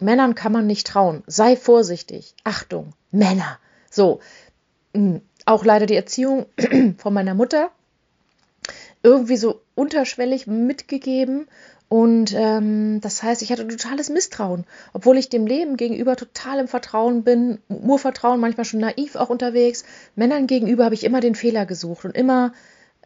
Männern 0.00 0.34
kann 0.34 0.52
man 0.52 0.66
nicht 0.66 0.86
trauen. 0.86 1.22
Sei 1.26 1.56
vorsichtig. 1.56 2.34
Achtung, 2.42 2.94
Männer. 3.10 3.58
So, 3.90 4.20
hm, 4.94 5.20
auch 5.46 5.64
leider 5.64 5.86
die 5.86 5.96
Erziehung 5.96 6.46
von 6.98 7.14
meiner 7.14 7.34
Mutter 7.34 7.70
irgendwie 9.02 9.36
so 9.36 9.60
unterschwellig 9.74 10.46
mitgegeben. 10.46 11.46
Und 11.88 12.34
ähm, 12.34 13.00
das 13.00 13.22
heißt, 13.22 13.42
ich 13.42 13.52
hatte 13.52 13.68
totales 13.68 14.10
Misstrauen, 14.10 14.64
obwohl 14.92 15.18
ich 15.18 15.28
dem 15.28 15.46
Leben 15.46 15.76
gegenüber 15.76 16.16
total 16.16 16.58
im 16.58 16.68
Vertrauen 16.68 17.22
bin, 17.22 17.58
Urvertrauen, 17.68 18.40
manchmal 18.40 18.64
schon 18.64 18.80
naiv 18.80 19.16
auch 19.16 19.30
unterwegs. 19.30 19.84
Männern 20.16 20.46
gegenüber 20.46 20.86
habe 20.86 20.94
ich 20.94 21.04
immer 21.04 21.20
den 21.20 21.34
Fehler 21.34 21.66
gesucht 21.66 22.04
und 22.04 22.16
immer, 22.16 22.52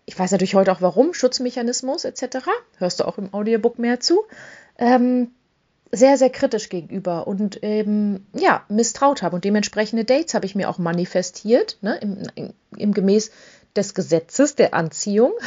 ich 0.07 0.19
weiß 0.19 0.31
natürlich 0.31 0.55
heute 0.55 0.73
auch 0.73 0.81
warum, 0.81 1.13
Schutzmechanismus 1.13 2.05
etc. 2.05 2.47
Hörst 2.79 3.01
du 3.01 3.05
auch 3.05 3.19
im 3.19 3.35
Audiobook 3.35 3.79
mehr 3.79 4.01
zu. 4.01 4.25
Ähm, 4.79 5.33
sehr, 5.91 6.19
sehr 6.19 6.31
kritisch 6.31 6.69
gegenüber 6.69 7.27
und 7.27 7.63
eben, 7.63 8.27
ja, 8.35 8.65
misstraut 8.69 9.23
habe. 9.23 9.37
Und 9.37 9.45
dementsprechende 9.45 10.05
Dates 10.05 10.35
habe 10.35 10.47
ich 10.47 10.55
mir 10.55 10.69
auch 10.69 10.79
manifestiert, 10.79 11.79
ne, 11.81 11.99
im, 11.99 12.53
im 12.77 12.95
Gemäß 12.95 13.31
des 13.75 13.95
Gesetzes 13.95 14.55
der 14.55 14.75
Anziehung. 14.75 15.33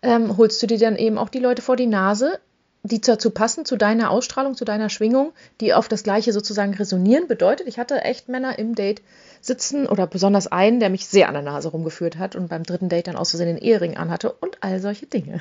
Ähm, 0.00 0.38
holst 0.38 0.62
du 0.62 0.66
dir 0.66 0.78
dann 0.78 0.96
eben 0.96 1.18
auch 1.18 1.28
die 1.28 1.40
Leute 1.40 1.60
vor 1.60 1.76
die 1.76 1.88
Nase, 1.88 2.40
die 2.88 3.00
dazu 3.00 3.30
passen, 3.30 3.64
zu 3.64 3.76
deiner 3.76 4.10
Ausstrahlung, 4.10 4.56
zu 4.56 4.64
deiner 4.64 4.88
Schwingung, 4.88 5.32
die 5.60 5.74
auf 5.74 5.88
das 5.88 6.02
Gleiche 6.02 6.32
sozusagen 6.32 6.74
resonieren. 6.74 7.28
Bedeutet, 7.28 7.68
ich 7.68 7.78
hatte 7.78 8.02
echt 8.02 8.28
Männer 8.28 8.58
im 8.58 8.74
Date 8.74 9.02
sitzen 9.40 9.86
oder 9.86 10.06
besonders 10.06 10.46
einen, 10.46 10.80
der 10.80 10.90
mich 10.90 11.06
sehr 11.06 11.28
an 11.28 11.34
der 11.34 11.42
Nase 11.42 11.68
rumgeführt 11.68 12.18
hat 12.18 12.34
und 12.34 12.48
beim 12.48 12.64
dritten 12.64 12.88
Date 12.88 13.06
dann 13.06 13.16
aus 13.16 13.30
Versehen 13.30 13.48
den 13.48 13.58
Ehering 13.58 13.96
anhatte 13.96 14.32
und 14.32 14.58
all 14.62 14.80
solche 14.80 15.06
Dinge. 15.06 15.40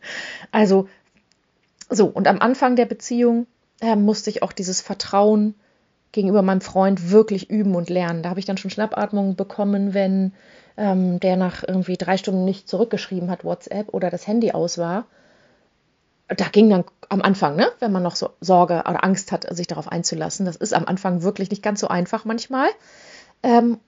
also, 0.50 0.88
so, 1.88 2.06
und 2.06 2.26
am 2.26 2.40
Anfang 2.40 2.74
der 2.74 2.86
Beziehung 2.86 3.46
äh, 3.80 3.94
musste 3.94 4.30
ich 4.30 4.42
auch 4.42 4.52
dieses 4.52 4.80
Vertrauen 4.80 5.54
gegenüber 6.12 6.42
meinem 6.42 6.60
Freund 6.60 7.10
wirklich 7.10 7.50
üben 7.50 7.74
und 7.74 7.90
lernen. 7.90 8.22
Da 8.22 8.30
habe 8.30 8.40
ich 8.40 8.46
dann 8.46 8.56
schon 8.56 8.70
Schnappatmungen 8.70 9.36
bekommen, 9.36 9.94
wenn 9.94 10.32
ähm, 10.76 11.20
der 11.20 11.36
nach 11.36 11.62
irgendwie 11.66 11.96
drei 11.96 12.16
Stunden 12.16 12.44
nicht 12.44 12.68
zurückgeschrieben 12.68 13.30
hat, 13.30 13.44
WhatsApp 13.44 13.92
oder 13.92 14.10
das 14.10 14.26
Handy 14.26 14.52
aus 14.52 14.78
war. 14.78 15.06
Da 16.28 16.48
ging 16.48 16.68
dann 16.70 16.84
am 17.08 17.22
Anfang, 17.22 17.56
ne, 17.56 17.70
wenn 17.78 17.92
man 17.92 18.02
noch 18.02 18.16
so 18.16 18.30
Sorge 18.40 18.80
oder 18.80 19.04
Angst 19.04 19.30
hat, 19.30 19.46
sich 19.54 19.66
darauf 19.66 19.88
einzulassen. 19.88 20.44
Das 20.46 20.56
ist 20.56 20.74
am 20.74 20.86
Anfang 20.86 21.22
wirklich 21.22 21.50
nicht 21.50 21.62
ganz 21.62 21.80
so 21.80 21.88
einfach 21.88 22.24
manchmal. 22.24 22.68
Ähm, 23.42 23.78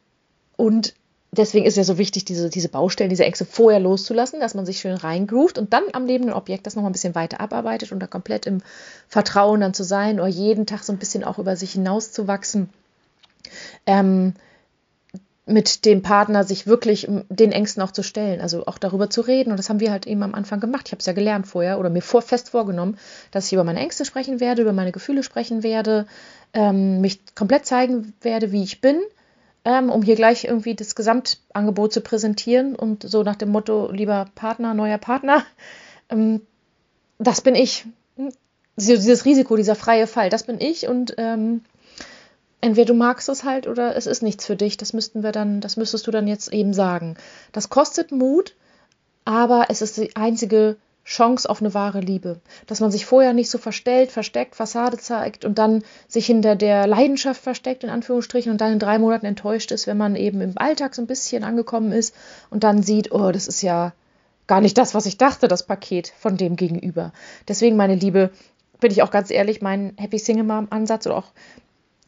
und 0.57 0.94
deswegen 1.33 1.66
ist 1.66 1.72
es 1.72 1.79
ja 1.79 1.85
so 1.85 1.98
wichtig, 1.98 2.24
diese, 2.24 2.48
diese 2.48 2.68
Baustellen, 2.68 3.11
diese 3.11 3.24
Ängste 3.24 3.44
vorher 3.44 3.81
loszulassen, 3.81 4.40
dass 4.40 4.55
man 4.55 4.66
sich 4.66 4.79
schön 4.79 4.94
reingroovt 4.94 5.59
und 5.59 5.72
dann 5.72 5.85
am 5.92 6.07
lebenden 6.07 6.33
Objekt 6.33 6.66
das 6.66 6.77
nochmal 6.77 6.90
ein 6.90 6.92
bisschen 6.92 7.14
weiter 7.14 7.40
abarbeitet 7.40 7.92
und 7.92 8.01
da 8.01 8.07
komplett 8.07 8.46
im 8.46 8.61
Vertrauen 9.09 9.61
dann 9.61 9.74
zu 9.74 9.85
sein 9.85 10.20
oder 10.20 10.29
jeden 10.29 10.66
Tag 10.66 10.85
so 10.85 10.92
ein 10.92 10.98
bisschen 10.98 11.24
auch 11.24 11.38
über 11.38 11.57
sich 11.57 11.72
hinauszuwachsen. 11.72 12.70
Ähm, 13.87 14.35
mit 15.48 15.84
dem 15.84 16.02
Partner 16.02 16.44
sich 16.44 16.66
wirklich 16.66 17.08
den 17.28 17.52
Ängsten 17.52 17.82
auch 17.82 17.90
zu 17.90 18.02
stellen, 18.02 18.40
also 18.40 18.66
auch 18.66 18.78
darüber 18.78 19.11
zu 19.11 19.22
reden. 19.22 19.50
Und 19.50 19.56
das 19.56 19.68
haben 19.68 19.80
wir 19.80 19.90
halt 19.90 20.06
eben 20.06 20.22
am 20.22 20.34
Anfang 20.34 20.61
gemacht. 20.61 20.87
Ich 20.87 20.92
habe 20.92 21.00
es 21.00 21.06
ja 21.06 21.12
gelernt 21.12 21.46
vorher 21.46 21.78
oder 21.78 21.90
mir 21.90 22.02
vor, 22.02 22.22
fest 22.22 22.50
vorgenommen, 22.50 22.98
dass 23.30 23.46
ich 23.46 23.52
über 23.54 23.64
meine 23.64 23.80
Ängste 23.80 24.04
sprechen 24.04 24.40
werde, 24.40 24.62
über 24.62 24.72
meine 24.72 24.92
Gefühle 24.92 25.22
sprechen 25.22 25.62
werde, 25.62 26.06
ähm, 26.52 27.00
mich 27.00 27.20
komplett 27.34 27.66
zeigen 27.66 28.12
werde, 28.20 28.52
wie 28.52 28.62
ich 28.62 28.80
bin 28.80 29.00
ähm, 29.68 29.90
um 29.90 30.02
hier 30.02 30.16
gleich 30.16 30.44
irgendwie 30.44 30.74
das 30.74 30.94
Gesamtangebot 30.94 31.92
zu 31.92 32.00
präsentieren 32.00 32.74
und 32.74 33.02
so 33.02 33.22
nach 33.22 33.37
dem 33.37 33.50
Motto, 33.50 33.90
lieber 33.92 34.26
Partner, 34.34 34.72
neuer 34.72 34.96
Partner, 34.96 35.44
ähm, 36.08 36.40
das 37.18 37.40
bin 37.42 37.54
ich. 37.54 37.84
Dieses 38.76 39.24
Risiko, 39.24 39.56
dieser 39.56 39.74
freie 39.74 40.06
Fall, 40.06 40.30
das 40.30 40.44
bin 40.44 40.61
ich 40.61 40.87
und 40.87 41.14
ähm, 41.18 41.62
entweder 42.60 42.86
du 42.86 42.94
magst 42.94 43.28
es 43.28 43.44
halt 43.44 43.66
oder 43.66 43.96
es 43.96 44.06
ist 44.06 44.22
nichts 44.22 44.46
für 44.46 44.56
dich. 44.56 44.76
Das 44.76 44.92
müssten 44.92 45.22
wir 45.22 45.32
dann, 45.32 45.60
das 45.60 45.76
müsstest 45.76 46.06
du 46.06 46.10
dann 46.10 46.26
jetzt 46.26 46.52
eben 46.52 46.74
sagen. 46.74 47.16
Das 47.52 47.70
kostet 47.70 48.12
Mut, 48.12 48.54
aber 49.24 49.66
es 49.68 49.82
ist 49.82 49.96
die 49.96 50.16
einzige 50.16 50.76
Chance 51.04 51.48
auf 51.48 51.62
eine 51.62 51.72
wahre 51.72 52.00
Liebe. 52.00 52.40
Dass 52.66 52.80
man 52.80 52.90
sich 52.90 53.06
vorher 53.06 53.32
nicht 53.32 53.48
so 53.48 53.56
verstellt, 53.56 54.10
versteckt, 54.12 54.54
Fassade 54.54 54.98
zeigt 54.98 55.44
und 55.46 55.58
dann 55.58 55.82
sich 56.06 56.26
hinter 56.26 56.54
der 56.54 56.86
Leidenschaft 56.86 57.42
versteckt, 57.42 57.82
in 57.82 57.90
Anführungsstrichen, 57.90 58.52
und 58.52 58.60
dann 58.60 58.74
in 58.74 58.78
drei 58.78 58.98
Monaten 58.98 59.24
enttäuscht 59.24 59.72
ist, 59.72 59.86
wenn 59.86 59.96
man 59.96 60.16
eben 60.16 60.42
im 60.42 60.52
Alltag 60.56 60.94
so 60.94 61.00
ein 61.00 61.06
bisschen 61.06 61.44
angekommen 61.44 61.92
ist 61.92 62.14
und 62.50 62.62
dann 62.62 62.82
sieht, 62.82 63.10
oh, 63.10 63.32
das 63.32 63.48
ist 63.48 63.62
ja 63.62 63.94
gar 64.46 64.60
nicht 64.60 64.76
das, 64.76 64.94
was 64.94 65.06
ich 65.06 65.16
dachte, 65.16 65.48
das 65.48 65.66
Paket 65.66 66.12
von 66.18 66.36
dem 66.36 66.56
Gegenüber. 66.56 67.12
Deswegen, 67.48 67.76
meine 67.76 67.94
Liebe, 67.94 68.30
bin 68.80 68.90
ich 68.90 69.02
auch 69.02 69.10
ganz 69.10 69.30
ehrlich, 69.30 69.62
mein 69.62 69.94
Happy 69.96 70.18
Single 70.18 70.44
Mom 70.44 70.68
Ansatz 70.70 71.06
oder 71.06 71.16
auch 71.16 71.32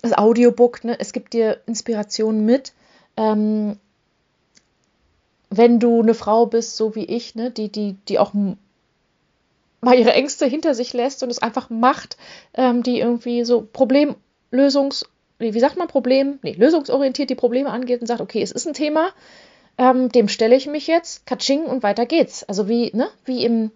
das 0.02 0.16
Audiobook, 0.16 0.84
ne, 0.84 0.98
es 0.98 1.12
gibt 1.12 1.32
dir 1.32 1.60
Inspirationen 1.66 2.44
mit. 2.44 2.72
Ähm, 3.16 3.78
wenn 5.50 5.80
du 5.80 6.00
eine 6.00 6.14
Frau 6.14 6.46
bist, 6.46 6.76
so 6.76 6.94
wie 6.94 7.04
ich, 7.04 7.34
ne, 7.34 7.50
die, 7.50 7.70
die, 7.70 7.96
die 8.08 8.18
auch 8.18 8.32
mal 9.80 9.98
ihre 9.98 10.12
Ängste 10.12 10.46
hinter 10.46 10.74
sich 10.74 10.92
lässt 10.92 11.22
und 11.22 11.30
es 11.30 11.42
einfach 11.42 11.70
macht, 11.70 12.16
ähm, 12.54 12.82
die 12.82 13.00
irgendwie 13.00 13.44
so 13.44 13.66
Problemlösungs, 13.72 15.06
wie 15.38 15.58
sagt 15.58 15.76
man 15.76 15.88
Problem, 15.88 16.38
nee, 16.42 16.52
lösungsorientiert 16.52 17.30
die 17.30 17.34
Probleme 17.34 17.70
angeht 17.70 18.00
und 18.00 18.06
sagt, 18.06 18.20
okay, 18.20 18.42
es 18.42 18.52
ist 18.52 18.66
ein 18.66 18.74
Thema, 18.74 19.10
ähm, 19.78 20.10
dem 20.10 20.28
stelle 20.28 20.54
ich 20.54 20.66
mich 20.66 20.86
jetzt, 20.86 21.26
katsching 21.26 21.64
und 21.64 21.82
weiter 21.82 22.06
geht's. 22.06 22.44
Also 22.44 22.68
wie, 22.68 22.94
ne, 22.94 23.08
wie 23.24 23.44
im, 23.44 23.70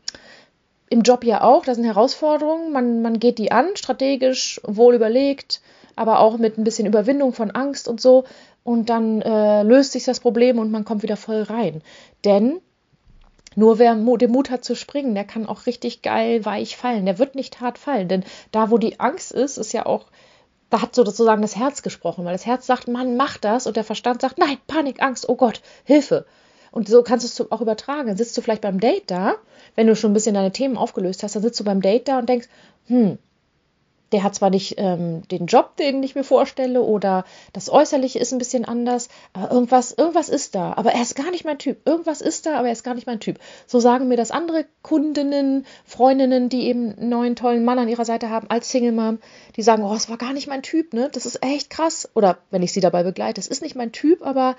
im 0.90 1.02
Job 1.02 1.24
ja 1.24 1.42
auch, 1.42 1.64
das 1.64 1.76
sind 1.76 1.87
Herausforderungen, 1.87 2.70
man, 2.70 3.02
man 3.02 3.18
geht 3.18 3.38
die 3.38 3.50
an, 3.50 3.74
strategisch, 3.74 4.60
wohl 4.64 4.94
überlegt, 4.94 5.60
aber 5.96 6.20
auch 6.20 6.38
mit 6.38 6.59
ein 6.59 6.64
bisschen 6.64 6.87
Überwindung 6.87 7.33
von 7.33 7.50
Angst 7.50 7.88
und 7.88 8.00
so. 8.00 8.24
Und 8.62 8.88
dann 8.88 9.20
äh, 9.22 9.62
löst 9.62 9.92
sich 9.92 10.04
das 10.04 10.20
Problem 10.20 10.59
und 10.59 10.70
man 10.70 10.85
kommt 10.85 11.02
wieder 11.02 11.16
voll 11.16 11.42
rein. 11.42 11.83
Denn 12.24 12.61
nur 13.57 13.78
wer 13.78 13.94
den 13.94 14.30
Mut 14.30 14.50
hat 14.50 14.64
zu 14.64 14.74
springen, 14.74 15.14
der 15.14 15.24
kann 15.24 15.46
auch 15.46 15.66
richtig 15.66 16.02
geil 16.02 16.44
weich 16.44 16.76
fallen. 16.76 17.07
Der 17.07 17.18
wird 17.18 17.35
nicht 17.35 17.61
hart 17.61 17.78
fallen, 17.78 18.09
denn 18.09 18.24
da, 18.50 18.70
wo 18.70 18.78
die 18.78 18.98
Angst 19.00 19.33
ist, 19.33 19.59
ist 19.59 19.72
ja 19.72 19.87
auch, 19.87 20.07
da 20.70 20.83
hat 20.83 20.94
sozusagen 20.94 21.42
das 21.42 21.57
Herz 21.57 21.83
gesprochen, 21.83 22.24
weil 22.24 22.33
das 22.33 22.46
Herz 22.46 22.66
sagt, 22.66 22.88
Mann, 22.88 23.16
mach 23.16 23.38
das 23.38 23.66
und 23.66 23.76
der 23.76 23.85
Verstand 23.85 24.22
sagt, 24.22 24.38
nein, 24.38 24.57
Panik, 24.66 25.02
Angst, 25.02 25.28
oh 25.28 25.37
Gott, 25.37 25.61
Hilfe. 25.85 26.26
Und 26.72 26.88
so 26.88 27.04
kannst 27.04 27.38
du 27.38 27.44
es 27.44 27.52
auch 27.52 27.61
übertragen. 27.61 28.09
Dann 28.09 28.16
sitzt 28.16 28.37
du 28.37 28.40
vielleicht 28.40 28.62
beim 28.62 28.80
Date 28.80 29.09
da, 29.09 29.35
wenn 29.76 29.87
du 29.87 29.94
schon 29.94 30.11
ein 30.11 30.14
bisschen 30.14 30.35
deine 30.35 30.50
Themen 30.50 30.76
aufgelöst 30.76 31.22
hast, 31.22 31.37
dann 31.37 31.42
sitzt 31.42 31.61
du 31.61 31.64
beim 31.64 31.80
Date 31.80 32.09
da 32.09 32.18
und 32.18 32.28
denkst, 32.28 32.48
hm, 32.88 33.18
der 34.14 34.22
hat 34.22 34.37
zwar 34.37 34.48
nicht 34.48 34.77
ähm, 34.79 35.27
den 35.27 35.46
Job, 35.46 35.77
den 35.77 36.00
ich 36.05 36.14
mir 36.14 36.22
vorstelle, 36.22 36.83
oder 36.83 37.24
das 37.53 37.68
Äußerliche 37.68 38.20
ist 38.20 38.33
ein 38.33 38.38
bisschen 38.38 38.64
anders, 38.64 39.09
aber 39.33 39.50
irgendwas, 39.50 39.90
irgendwas 39.90 40.29
ist 40.29 40.55
da. 40.55 40.72
Aber 40.74 40.92
er 40.92 41.03
ist 41.03 41.16
gar 41.16 41.33
nicht 41.33 41.44
mein 41.44 41.59
Typ. 41.59 41.79
Irgendwas 41.85 42.20
ist 42.20 42.46
da, 42.46 42.57
aber 42.57 42.68
er 42.68 42.72
ist 42.72 42.85
gar 42.85 42.94
nicht 42.94 43.09
mein 43.09 43.18
Typ. 43.18 43.40
So 43.66 43.81
sagen 43.81 44.07
mir 44.07 44.16
das 44.16 44.31
andere 44.31 44.66
Kundinnen, 44.83 45.66
Freundinnen, 45.85 46.48
die 46.48 46.68
eben 46.68 46.94
einen 46.96 47.09
neuen 47.09 47.35
tollen 47.35 47.64
Mann 47.64 47.81
an 47.81 47.88
ihrer 47.88 48.05
Seite 48.05 48.31
haben 48.31 48.48
als 48.50 48.70
Single 48.70 48.92
Mom, 48.92 49.18
die 49.57 49.62
sagen, 49.62 49.83
oh, 49.83 49.94
es 49.94 50.09
war 50.09 50.16
gar 50.16 50.33
nicht 50.33 50.46
mein 50.46 50.62
Typ, 50.62 50.94
ne? 50.94 51.11
Das 51.12 51.27
ist 51.27 51.42
echt 51.44 51.68
krass. 51.68 52.09
Oder 52.14 52.38
wenn 52.53 52.62
ich 52.62 52.72
sie 52.72 52.81
dabei 52.81 53.03
begleite, 53.03 53.40
es 53.40 53.48
ist 53.48 53.62
nicht 53.62 53.74
mein 53.74 53.90
Typ, 53.90 54.24
aber 54.24 54.55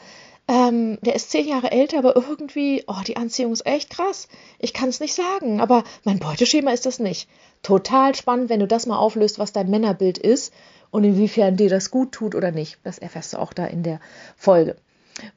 ähm, 0.48 1.00
der 1.02 1.16
ist 1.16 1.32
zehn 1.32 1.48
Jahre 1.48 1.72
älter, 1.72 1.98
aber 1.98 2.16
irgendwie, 2.16 2.84
oh, 2.88 3.02
die 3.08 3.18
Anziehung 3.18 3.52
ist 3.52 3.66
echt 3.66 3.90
krass. 3.90 4.28
Ich 4.60 4.74
kann 4.74 4.90
es 4.90 5.00
nicht 5.00 5.16
sagen, 5.16 5.60
aber 5.60 5.84
mein 6.04 6.20
Beuteschema 6.20 6.72
ist 6.72 6.86
das 6.86 7.00
nicht. 7.00 7.28
Total 7.64 8.14
spannend, 8.14 8.50
wenn 8.50 8.60
du 8.60 8.68
das 8.68 8.86
mal 8.86 8.98
auflöst, 8.98 9.40
was 9.40 9.54
dein 9.54 9.70
Männerbild 9.70 10.18
ist 10.18 10.54
und 10.92 11.04
inwiefern 11.04 11.58
dir 11.58 11.70
das 11.70 11.90
gut 11.90 12.12
tut 12.12 12.36
oder 12.36 12.52
nicht. 12.52 12.78
Das 12.84 13.00
erfährst 13.00 13.34
du 13.34 13.38
auch 13.40 13.54
da 13.54 13.66
in 13.66 13.82
der 13.82 14.00
Folge. 14.38 14.76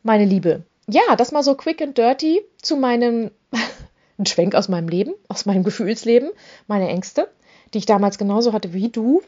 Meine 0.02 0.26
Liebe, 0.26 0.64
ja, 0.88 1.16
das 1.16 1.32
mal 1.32 1.42
so 1.42 1.54
quick 1.54 1.80
and 1.80 1.96
dirty 1.96 2.42
zu 2.60 2.76
meinem, 2.76 3.30
ein 4.18 4.26
Schwenk 4.26 4.54
aus 4.54 4.68
meinem 4.68 4.88
Leben, 4.88 5.14
aus 5.28 5.46
meinem 5.46 5.64
Gefühlsleben, 5.64 6.30
meine 6.66 6.88
Ängste, 6.88 7.28
die 7.72 7.78
ich 7.78 7.86
damals 7.86 8.18
genauso 8.18 8.52
hatte 8.52 8.72
wie 8.74 8.90
du, 8.90 9.22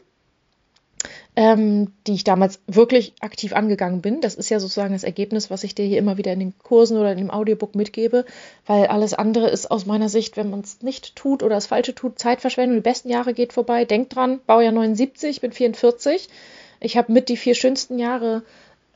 ähm, 1.35 1.93
die 2.07 2.13
ich 2.13 2.23
damals 2.23 2.59
wirklich 2.67 3.13
aktiv 3.21 3.53
angegangen 3.53 4.01
bin. 4.01 4.19
Das 4.19 4.35
ist 4.35 4.49
ja 4.49 4.59
sozusagen 4.59 4.93
das 4.93 5.03
Ergebnis, 5.03 5.49
was 5.49 5.63
ich 5.63 5.73
dir 5.75 5.85
hier 5.85 5.99
immer 5.99 6.17
wieder 6.17 6.33
in 6.33 6.39
den 6.39 6.53
Kursen 6.59 6.97
oder 6.97 7.11
in 7.11 7.17
dem 7.17 7.31
Audiobook 7.31 7.73
mitgebe, 7.73 8.25
weil 8.65 8.87
alles 8.87 9.13
andere 9.13 9.49
ist 9.49 9.71
aus 9.71 9.85
meiner 9.85 10.09
Sicht, 10.09 10.35
wenn 10.35 10.49
man 10.49 10.59
es 10.59 10.81
nicht 10.81 11.15
tut 11.15 11.41
oder 11.41 11.55
das 11.55 11.67
Falsche 11.67 11.95
tut, 11.95 12.19
Zeitverschwendung. 12.19 12.77
Die 12.77 12.81
besten 12.81 13.09
Jahre 13.09 13.33
geht 13.33 13.53
vorbei. 13.53 13.85
Denk 13.85 14.09
dran, 14.09 14.41
Baujahr 14.45 14.73
79, 14.73 15.29
ich 15.29 15.41
bin 15.41 15.53
44. 15.53 16.27
Ich 16.81 16.97
habe 16.97 17.11
mit 17.13 17.29
die 17.29 17.37
vier 17.37 17.55
schönsten 17.55 17.97
Jahre 17.97 18.43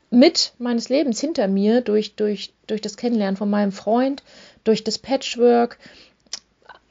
mit 0.10 0.54
meines 0.58 0.90
Lebens 0.90 1.20
hinter 1.20 1.48
mir 1.48 1.82
durch, 1.82 2.16
durch, 2.16 2.54
durch 2.68 2.82
das 2.82 2.98
Kennenlernen 2.98 3.38
von 3.38 3.50
meinem 3.50 3.72
Freund, 3.72 4.24
durch 4.64 4.84
das 4.84 4.98
Patchwork. 4.98 5.78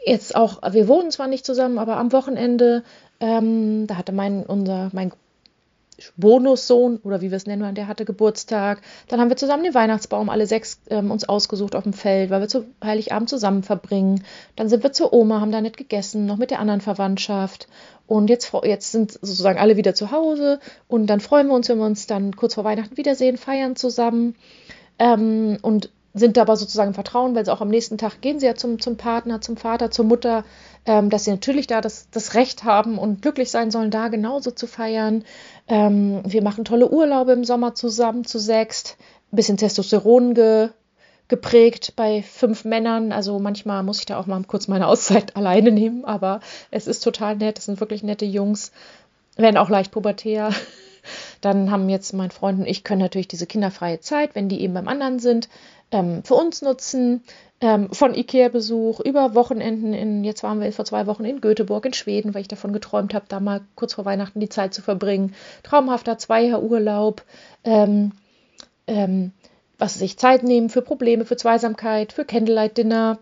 Jetzt 0.07 0.37
auch, 0.37 0.61
wir 0.73 0.89
wohnen 0.89 1.11
zwar 1.11 1.27
nicht 1.27 1.45
zusammen, 1.45 1.79
aber 1.79 1.97
am 1.97 2.13
Wochenende, 2.13 2.83
ähm, 3.21 3.87
da 3.87 3.97
hatte 3.97 4.13
mein, 4.13 4.45
unser, 4.45 4.91
mein 4.93 5.13
Bonussohn 6.17 6.99
oder 6.99 7.21
wie 7.21 7.31
wir 7.31 7.37
es 7.37 7.47
nennen, 7.47 7.75
der 7.75 7.87
hatte 7.87 8.05
Geburtstag. 8.05 8.83
Dann 9.09 9.21
haben 9.21 9.29
wir 9.29 9.37
zusammen 9.37 9.65
den 9.65 9.75
Weihnachtsbaum 9.75 10.29
alle 10.29 10.47
sechs 10.47 10.81
ähm, 10.91 11.11
uns 11.11 11.29
ausgesucht 11.29 11.77
auf 11.77 11.85
dem 11.85 11.93
Feld, 11.93 12.31
weil 12.31 12.41
wir 12.41 12.49
zu 12.49 12.65
Heiligabend 12.83 13.29
zusammen 13.29 13.63
verbringen. 13.63 14.25
Dann 14.57 14.69
sind 14.69 14.83
wir 14.83 14.93
zur 14.93 15.13
Oma, 15.13 15.41
haben 15.41 15.53
da 15.53 15.61
nicht 15.61 15.77
gegessen, 15.77 16.27
noch 16.27 16.37
mit 16.37 16.51
der 16.51 16.59
anderen 16.59 16.81
Verwandtschaft. 16.81 17.69
Und 18.07 18.29
jetzt, 18.29 18.53
jetzt 18.65 18.93
sind 18.93 19.13
sozusagen 19.13 19.59
alle 19.59 19.77
wieder 19.77 19.95
zu 19.95 20.11
Hause 20.11 20.61
und 20.89 21.07
dann 21.07 21.21
freuen 21.21 21.47
wir 21.47 21.55
uns, 21.55 21.69
wenn 21.69 21.79
wir 21.79 21.87
uns 21.87 22.07
dann 22.07 22.37
kurz 22.37 22.55
vor 22.55 22.65
Weihnachten 22.65 22.97
wiedersehen, 22.97 23.39
feiern 23.39 23.77
zusammen. 23.77 24.35
Ähm, 24.99 25.59
und 25.63 25.91
sind 26.15 26.39
aber 26.39 26.57
sozusagen 26.57 26.91
im 26.91 26.95
Vertrauen, 26.95 27.35
weil 27.35 27.45
sie 27.45 27.53
auch 27.53 27.61
am 27.61 27.69
nächsten 27.69 27.99
Tag 27.99 28.21
gehen 28.21 28.39
sie 28.39 28.47
ja 28.47 28.55
zum, 28.55 28.79
zum 28.79 28.97
Partner, 28.97 29.41
zum 29.41 29.57
Vater, 29.57 29.91
zur 29.91 30.05
Mutter, 30.05 30.45
ähm, 30.87 31.11
dass 31.11 31.25
sie 31.25 31.31
natürlich 31.31 31.66
da 31.66 31.81
das, 31.81 32.09
das 32.11 32.35
Recht 32.35 32.64
haben 32.64 32.99
und 32.99 33.23
glücklich 33.23 33.51
sein 33.51 33.70
sollen, 33.70 33.90
da 33.90 34.09
genauso 34.09 34.51
zu 34.51 34.66
feiern. 34.66 35.25
Ähm, 35.66 36.20
wir 36.25 36.42
machen 36.42 36.64
tolle 36.64 36.90
Urlaube 36.90 37.33
im 37.33 37.44
Sommer 37.44 37.75
zusammen 37.75 38.25
zu 38.25 38.38
sechst. 38.38 38.97
Ein 39.33 39.37
bisschen 39.37 39.57
Testosteron 39.57 40.35
ge, 40.35 40.68
geprägt 41.29 41.94
bei 41.97 42.23
fünf 42.23 42.64
Männern. 42.64 43.12
Also 43.12 43.38
manchmal 43.38 43.83
muss 43.83 44.01
ich 44.01 44.07
da 44.07 44.18
auch 44.18 44.27
mal 44.27 44.42
kurz 44.44 44.68
meine 44.68 44.87
Auszeit 44.87 45.37
alleine 45.37 45.73
nehmen, 45.73 46.05
aber 46.05 46.40
es 46.70 46.87
ist 46.87 47.01
total 47.01 47.37
nett. 47.37 47.59
Es 47.59 47.64
sind 47.64 47.81
wirklich 47.81 48.03
nette 48.03 48.27
Jungs, 48.27 48.73
werden 49.37 49.57
auch 49.57 49.70
leicht 49.70 49.90
pubertär. 49.90 50.51
Dann 51.40 51.70
haben 51.70 51.90
jetzt 51.90 52.14
mein 52.14 52.31
Freund 52.31 52.61
und 52.61 52.66
ich 52.66 52.83
können 52.83 53.03
natürlich 53.03 53.29
diese 53.29 53.47
kinderfreie 53.47 54.01
Zeit, 54.01 54.35
wenn 54.35 54.49
die 54.49 54.62
eben 54.62 54.73
beim 54.73 54.88
anderen 54.88 55.18
sind, 55.18 55.51
ähm, 55.90 56.23
für 56.25 56.35
uns 56.35 56.62
nutzen. 56.62 57.23
Ähm, 57.61 57.90
von 57.92 58.14
Ikea-Besuch 58.14 59.01
über 59.01 59.35
Wochenenden 59.35 59.94
in, 59.94 60.25
jetzt 60.25 60.42
waren 60.42 60.61
wir 60.61 60.70
vor 60.73 60.85
zwei 60.85 61.07
Wochen 61.07 61.25
in 61.25 61.40
Göteborg 61.40 61.87
in 61.87 61.94
Schweden, 61.94 62.35
weil 62.35 62.42
ich 62.42 62.49
davon 62.49 62.73
geträumt 62.73 63.14
habe, 63.14 63.27
da 63.29 63.40
mal 63.40 63.62
kurz 63.75 63.94
vor 63.94 64.05
Weihnachten 64.05 64.40
die 64.40 64.49
Zeit 64.49 64.75
zu 64.75 64.83
verbringen. 64.83 65.35
Traumhafter 65.62 66.18
Zweier-Urlaub. 66.18 67.23
Ähm, 67.64 68.12
ähm, 68.87 69.33
was 69.79 69.94
sich 69.94 70.18
Zeit 70.18 70.42
nehmen 70.42 70.68
für 70.68 70.83
Probleme, 70.83 71.25
für 71.25 71.37
Zweisamkeit, 71.37 72.12
für 72.12 72.25
Candlelight-Dinner, 72.25 73.18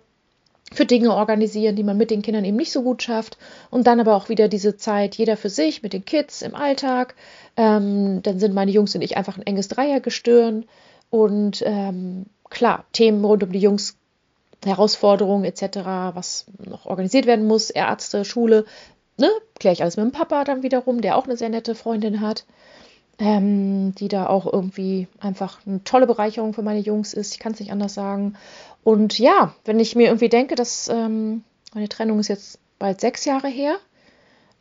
für 0.72 0.86
Dinge 0.86 1.14
organisieren, 1.14 1.76
die 1.76 1.82
man 1.82 1.96
mit 1.96 2.10
den 2.10 2.22
Kindern 2.22 2.44
eben 2.44 2.56
nicht 2.56 2.72
so 2.72 2.82
gut 2.82 3.02
schafft. 3.02 3.38
Und 3.70 3.86
dann 3.86 4.00
aber 4.00 4.14
auch 4.16 4.28
wieder 4.28 4.48
diese 4.48 4.76
Zeit, 4.76 5.16
jeder 5.16 5.36
für 5.36 5.50
sich, 5.50 5.82
mit 5.82 5.92
den 5.92 6.04
Kids 6.04 6.42
im 6.42 6.54
Alltag. 6.54 7.14
Ähm, 7.56 8.22
dann 8.22 8.38
sind 8.38 8.54
meine 8.54 8.70
Jungs 8.70 8.94
und 8.94 9.02
ich 9.02 9.16
einfach 9.16 9.36
ein 9.36 9.46
enges 9.46 9.68
Dreiergestirn. 9.68 10.64
Und 11.10 11.62
ähm, 11.66 12.26
klar, 12.52 12.84
Themen 12.92 13.24
rund 13.24 13.42
um 13.42 13.52
die 13.52 13.58
Jungs, 13.58 13.96
Herausforderungen 14.64 15.44
etc., 15.44 15.78
was 16.14 16.46
noch 16.64 16.86
organisiert 16.86 17.26
werden 17.26 17.46
muss, 17.46 17.70
Ärzte, 17.70 18.24
Schule, 18.24 18.64
ne, 19.18 19.28
kläre 19.58 19.72
ich 19.72 19.82
alles 19.82 19.96
mit 19.96 20.04
dem 20.04 20.12
Papa 20.12 20.44
dann 20.44 20.62
wiederum, 20.62 21.00
der 21.00 21.16
auch 21.16 21.24
eine 21.24 21.36
sehr 21.36 21.48
nette 21.48 21.74
Freundin 21.74 22.20
hat, 22.20 22.44
ähm, 23.18 23.94
die 23.96 24.08
da 24.08 24.26
auch 24.26 24.50
irgendwie 24.50 25.08
einfach 25.20 25.60
eine 25.66 25.82
tolle 25.84 26.06
Bereicherung 26.06 26.54
für 26.54 26.62
meine 26.62 26.80
Jungs 26.80 27.12
ist. 27.12 27.34
Ich 27.34 27.40
kann 27.40 27.52
es 27.52 27.60
nicht 27.60 27.72
anders 27.72 27.94
sagen. 27.94 28.34
Und 28.84 29.18
ja, 29.18 29.54
wenn 29.64 29.80
ich 29.80 29.96
mir 29.96 30.06
irgendwie 30.06 30.28
denke, 30.28 30.54
dass 30.54 30.88
ähm, 30.88 31.44
meine 31.74 31.88
Trennung 31.88 32.18
ist 32.18 32.28
jetzt 32.28 32.58
bald 32.78 33.00
sechs 33.00 33.24
Jahre 33.24 33.48
her, 33.48 33.76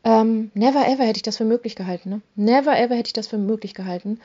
ähm, 0.04 0.50
never 0.54 0.86
ever 0.86 1.04
hätte 1.04 1.18
ich 1.18 1.22
das 1.22 1.36
für 1.36 1.44
möglich 1.44 1.76
gehalten. 1.76 2.10
Ne? 2.10 2.20
Never 2.34 2.76
ever 2.76 2.94
hätte 2.94 3.08
ich 3.08 3.12
das 3.12 3.28
für 3.28 3.38
möglich 3.38 3.74
gehalten. 3.74 4.20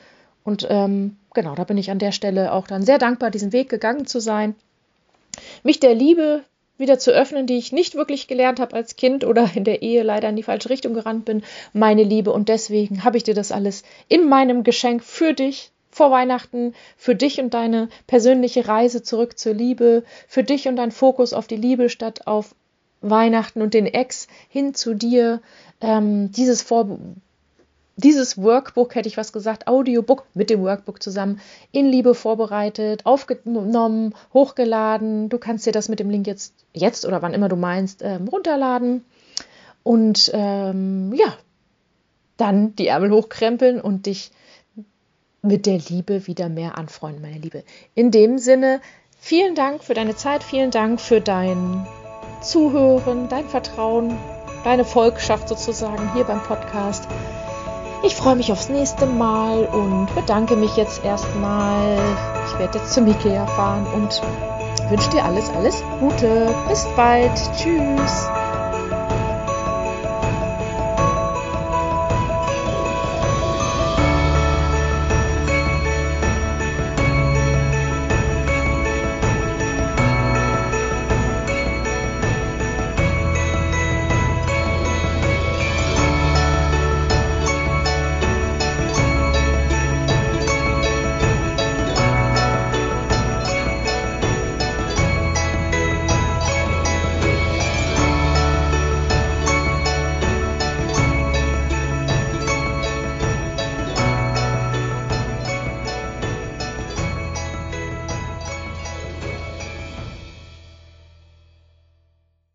Und 0.48 0.66
ähm, 0.70 1.16
genau, 1.34 1.54
da 1.54 1.64
bin 1.64 1.76
ich 1.76 1.90
an 1.90 1.98
der 1.98 2.10
Stelle 2.10 2.54
auch 2.54 2.66
dann 2.66 2.82
sehr 2.82 2.96
dankbar, 2.96 3.30
diesen 3.30 3.52
Weg 3.52 3.68
gegangen 3.68 4.06
zu 4.06 4.18
sein, 4.18 4.54
mich 5.62 5.78
der 5.78 5.94
Liebe 5.94 6.42
wieder 6.78 6.98
zu 6.98 7.10
öffnen, 7.10 7.46
die 7.46 7.58
ich 7.58 7.70
nicht 7.70 7.96
wirklich 7.96 8.28
gelernt 8.28 8.58
habe 8.58 8.74
als 8.74 8.96
Kind 8.96 9.24
oder 9.24 9.50
in 9.54 9.64
der 9.64 9.82
Ehe 9.82 10.02
leider 10.02 10.30
in 10.30 10.36
die 10.36 10.42
falsche 10.42 10.70
Richtung 10.70 10.94
gerannt 10.94 11.26
bin, 11.26 11.42
meine 11.74 12.02
Liebe. 12.02 12.32
Und 12.32 12.48
deswegen 12.48 13.04
habe 13.04 13.18
ich 13.18 13.24
dir 13.24 13.34
das 13.34 13.52
alles 13.52 13.82
in 14.08 14.26
meinem 14.26 14.64
Geschenk 14.64 15.04
für 15.04 15.34
dich 15.34 15.70
vor 15.90 16.10
Weihnachten, 16.10 16.72
für 16.96 17.14
dich 17.14 17.38
und 17.40 17.52
deine 17.52 17.90
persönliche 18.06 18.66
Reise 18.66 19.02
zurück 19.02 19.38
zur 19.38 19.52
Liebe, 19.52 20.02
für 20.28 20.44
dich 20.44 20.66
und 20.66 20.76
dein 20.76 20.92
Fokus 20.92 21.34
auf 21.34 21.46
die 21.46 21.56
Liebe 21.56 21.90
statt 21.90 22.26
auf 22.26 22.54
Weihnachten 23.02 23.60
und 23.60 23.74
den 23.74 23.84
Ex 23.84 24.28
hin 24.48 24.72
zu 24.72 24.94
dir, 24.94 25.42
ähm, 25.82 26.32
dieses 26.32 26.62
Vor 26.62 26.88
dieses 27.98 28.40
Workbook, 28.40 28.94
hätte 28.94 29.08
ich 29.08 29.16
was 29.16 29.32
gesagt, 29.32 29.66
Audiobook 29.66 30.24
mit 30.32 30.50
dem 30.50 30.62
Workbook 30.62 31.02
zusammen 31.02 31.40
in 31.72 31.86
Liebe 31.86 32.14
vorbereitet, 32.14 33.04
aufgenommen, 33.04 34.14
hochgeladen. 34.32 35.28
Du 35.28 35.38
kannst 35.38 35.66
dir 35.66 35.72
das 35.72 35.88
mit 35.88 35.98
dem 35.98 36.08
Link 36.08 36.26
jetzt, 36.26 36.54
jetzt 36.72 37.04
oder 37.04 37.22
wann 37.22 37.34
immer 37.34 37.48
du 37.48 37.56
meinst, 37.56 38.02
ähm, 38.02 38.28
runterladen. 38.28 39.04
Und 39.82 40.30
ähm, 40.32 41.12
ja, 41.12 41.36
dann 42.36 42.76
die 42.76 42.86
Ärmel 42.86 43.10
hochkrempeln 43.10 43.80
und 43.80 44.06
dich 44.06 44.30
mit 45.42 45.66
der 45.66 45.78
Liebe 45.78 46.28
wieder 46.28 46.48
mehr 46.48 46.78
anfreunden, 46.78 47.20
meine 47.20 47.38
Liebe. 47.38 47.64
In 47.96 48.12
dem 48.12 48.38
Sinne, 48.38 48.80
vielen 49.18 49.56
Dank 49.56 49.82
für 49.82 49.94
deine 49.94 50.14
Zeit, 50.14 50.44
vielen 50.44 50.70
Dank 50.70 51.00
für 51.00 51.20
dein 51.20 51.84
Zuhören, 52.42 53.28
dein 53.28 53.48
Vertrauen, 53.48 54.16
deine 54.62 54.84
Volkschaft 54.84 55.48
sozusagen 55.48 56.14
hier 56.14 56.24
beim 56.24 56.42
Podcast. 56.44 57.08
Ich 58.02 58.14
freue 58.14 58.36
mich 58.36 58.52
aufs 58.52 58.68
nächste 58.68 59.06
Mal 59.06 59.64
und 59.64 60.14
bedanke 60.14 60.54
mich 60.54 60.76
jetzt 60.76 61.04
erstmal. 61.04 61.98
Ich 62.46 62.58
werde 62.58 62.78
jetzt 62.78 62.94
zum 62.94 63.06
Ikea 63.06 63.46
fahren 63.46 63.86
und 63.92 64.22
wünsche 64.88 65.10
dir 65.10 65.24
alles, 65.24 65.50
alles 65.50 65.82
Gute. 65.98 66.54
Bis 66.68 66.86
bald. 66.96 67.32
Tschüss. 67.56 68.28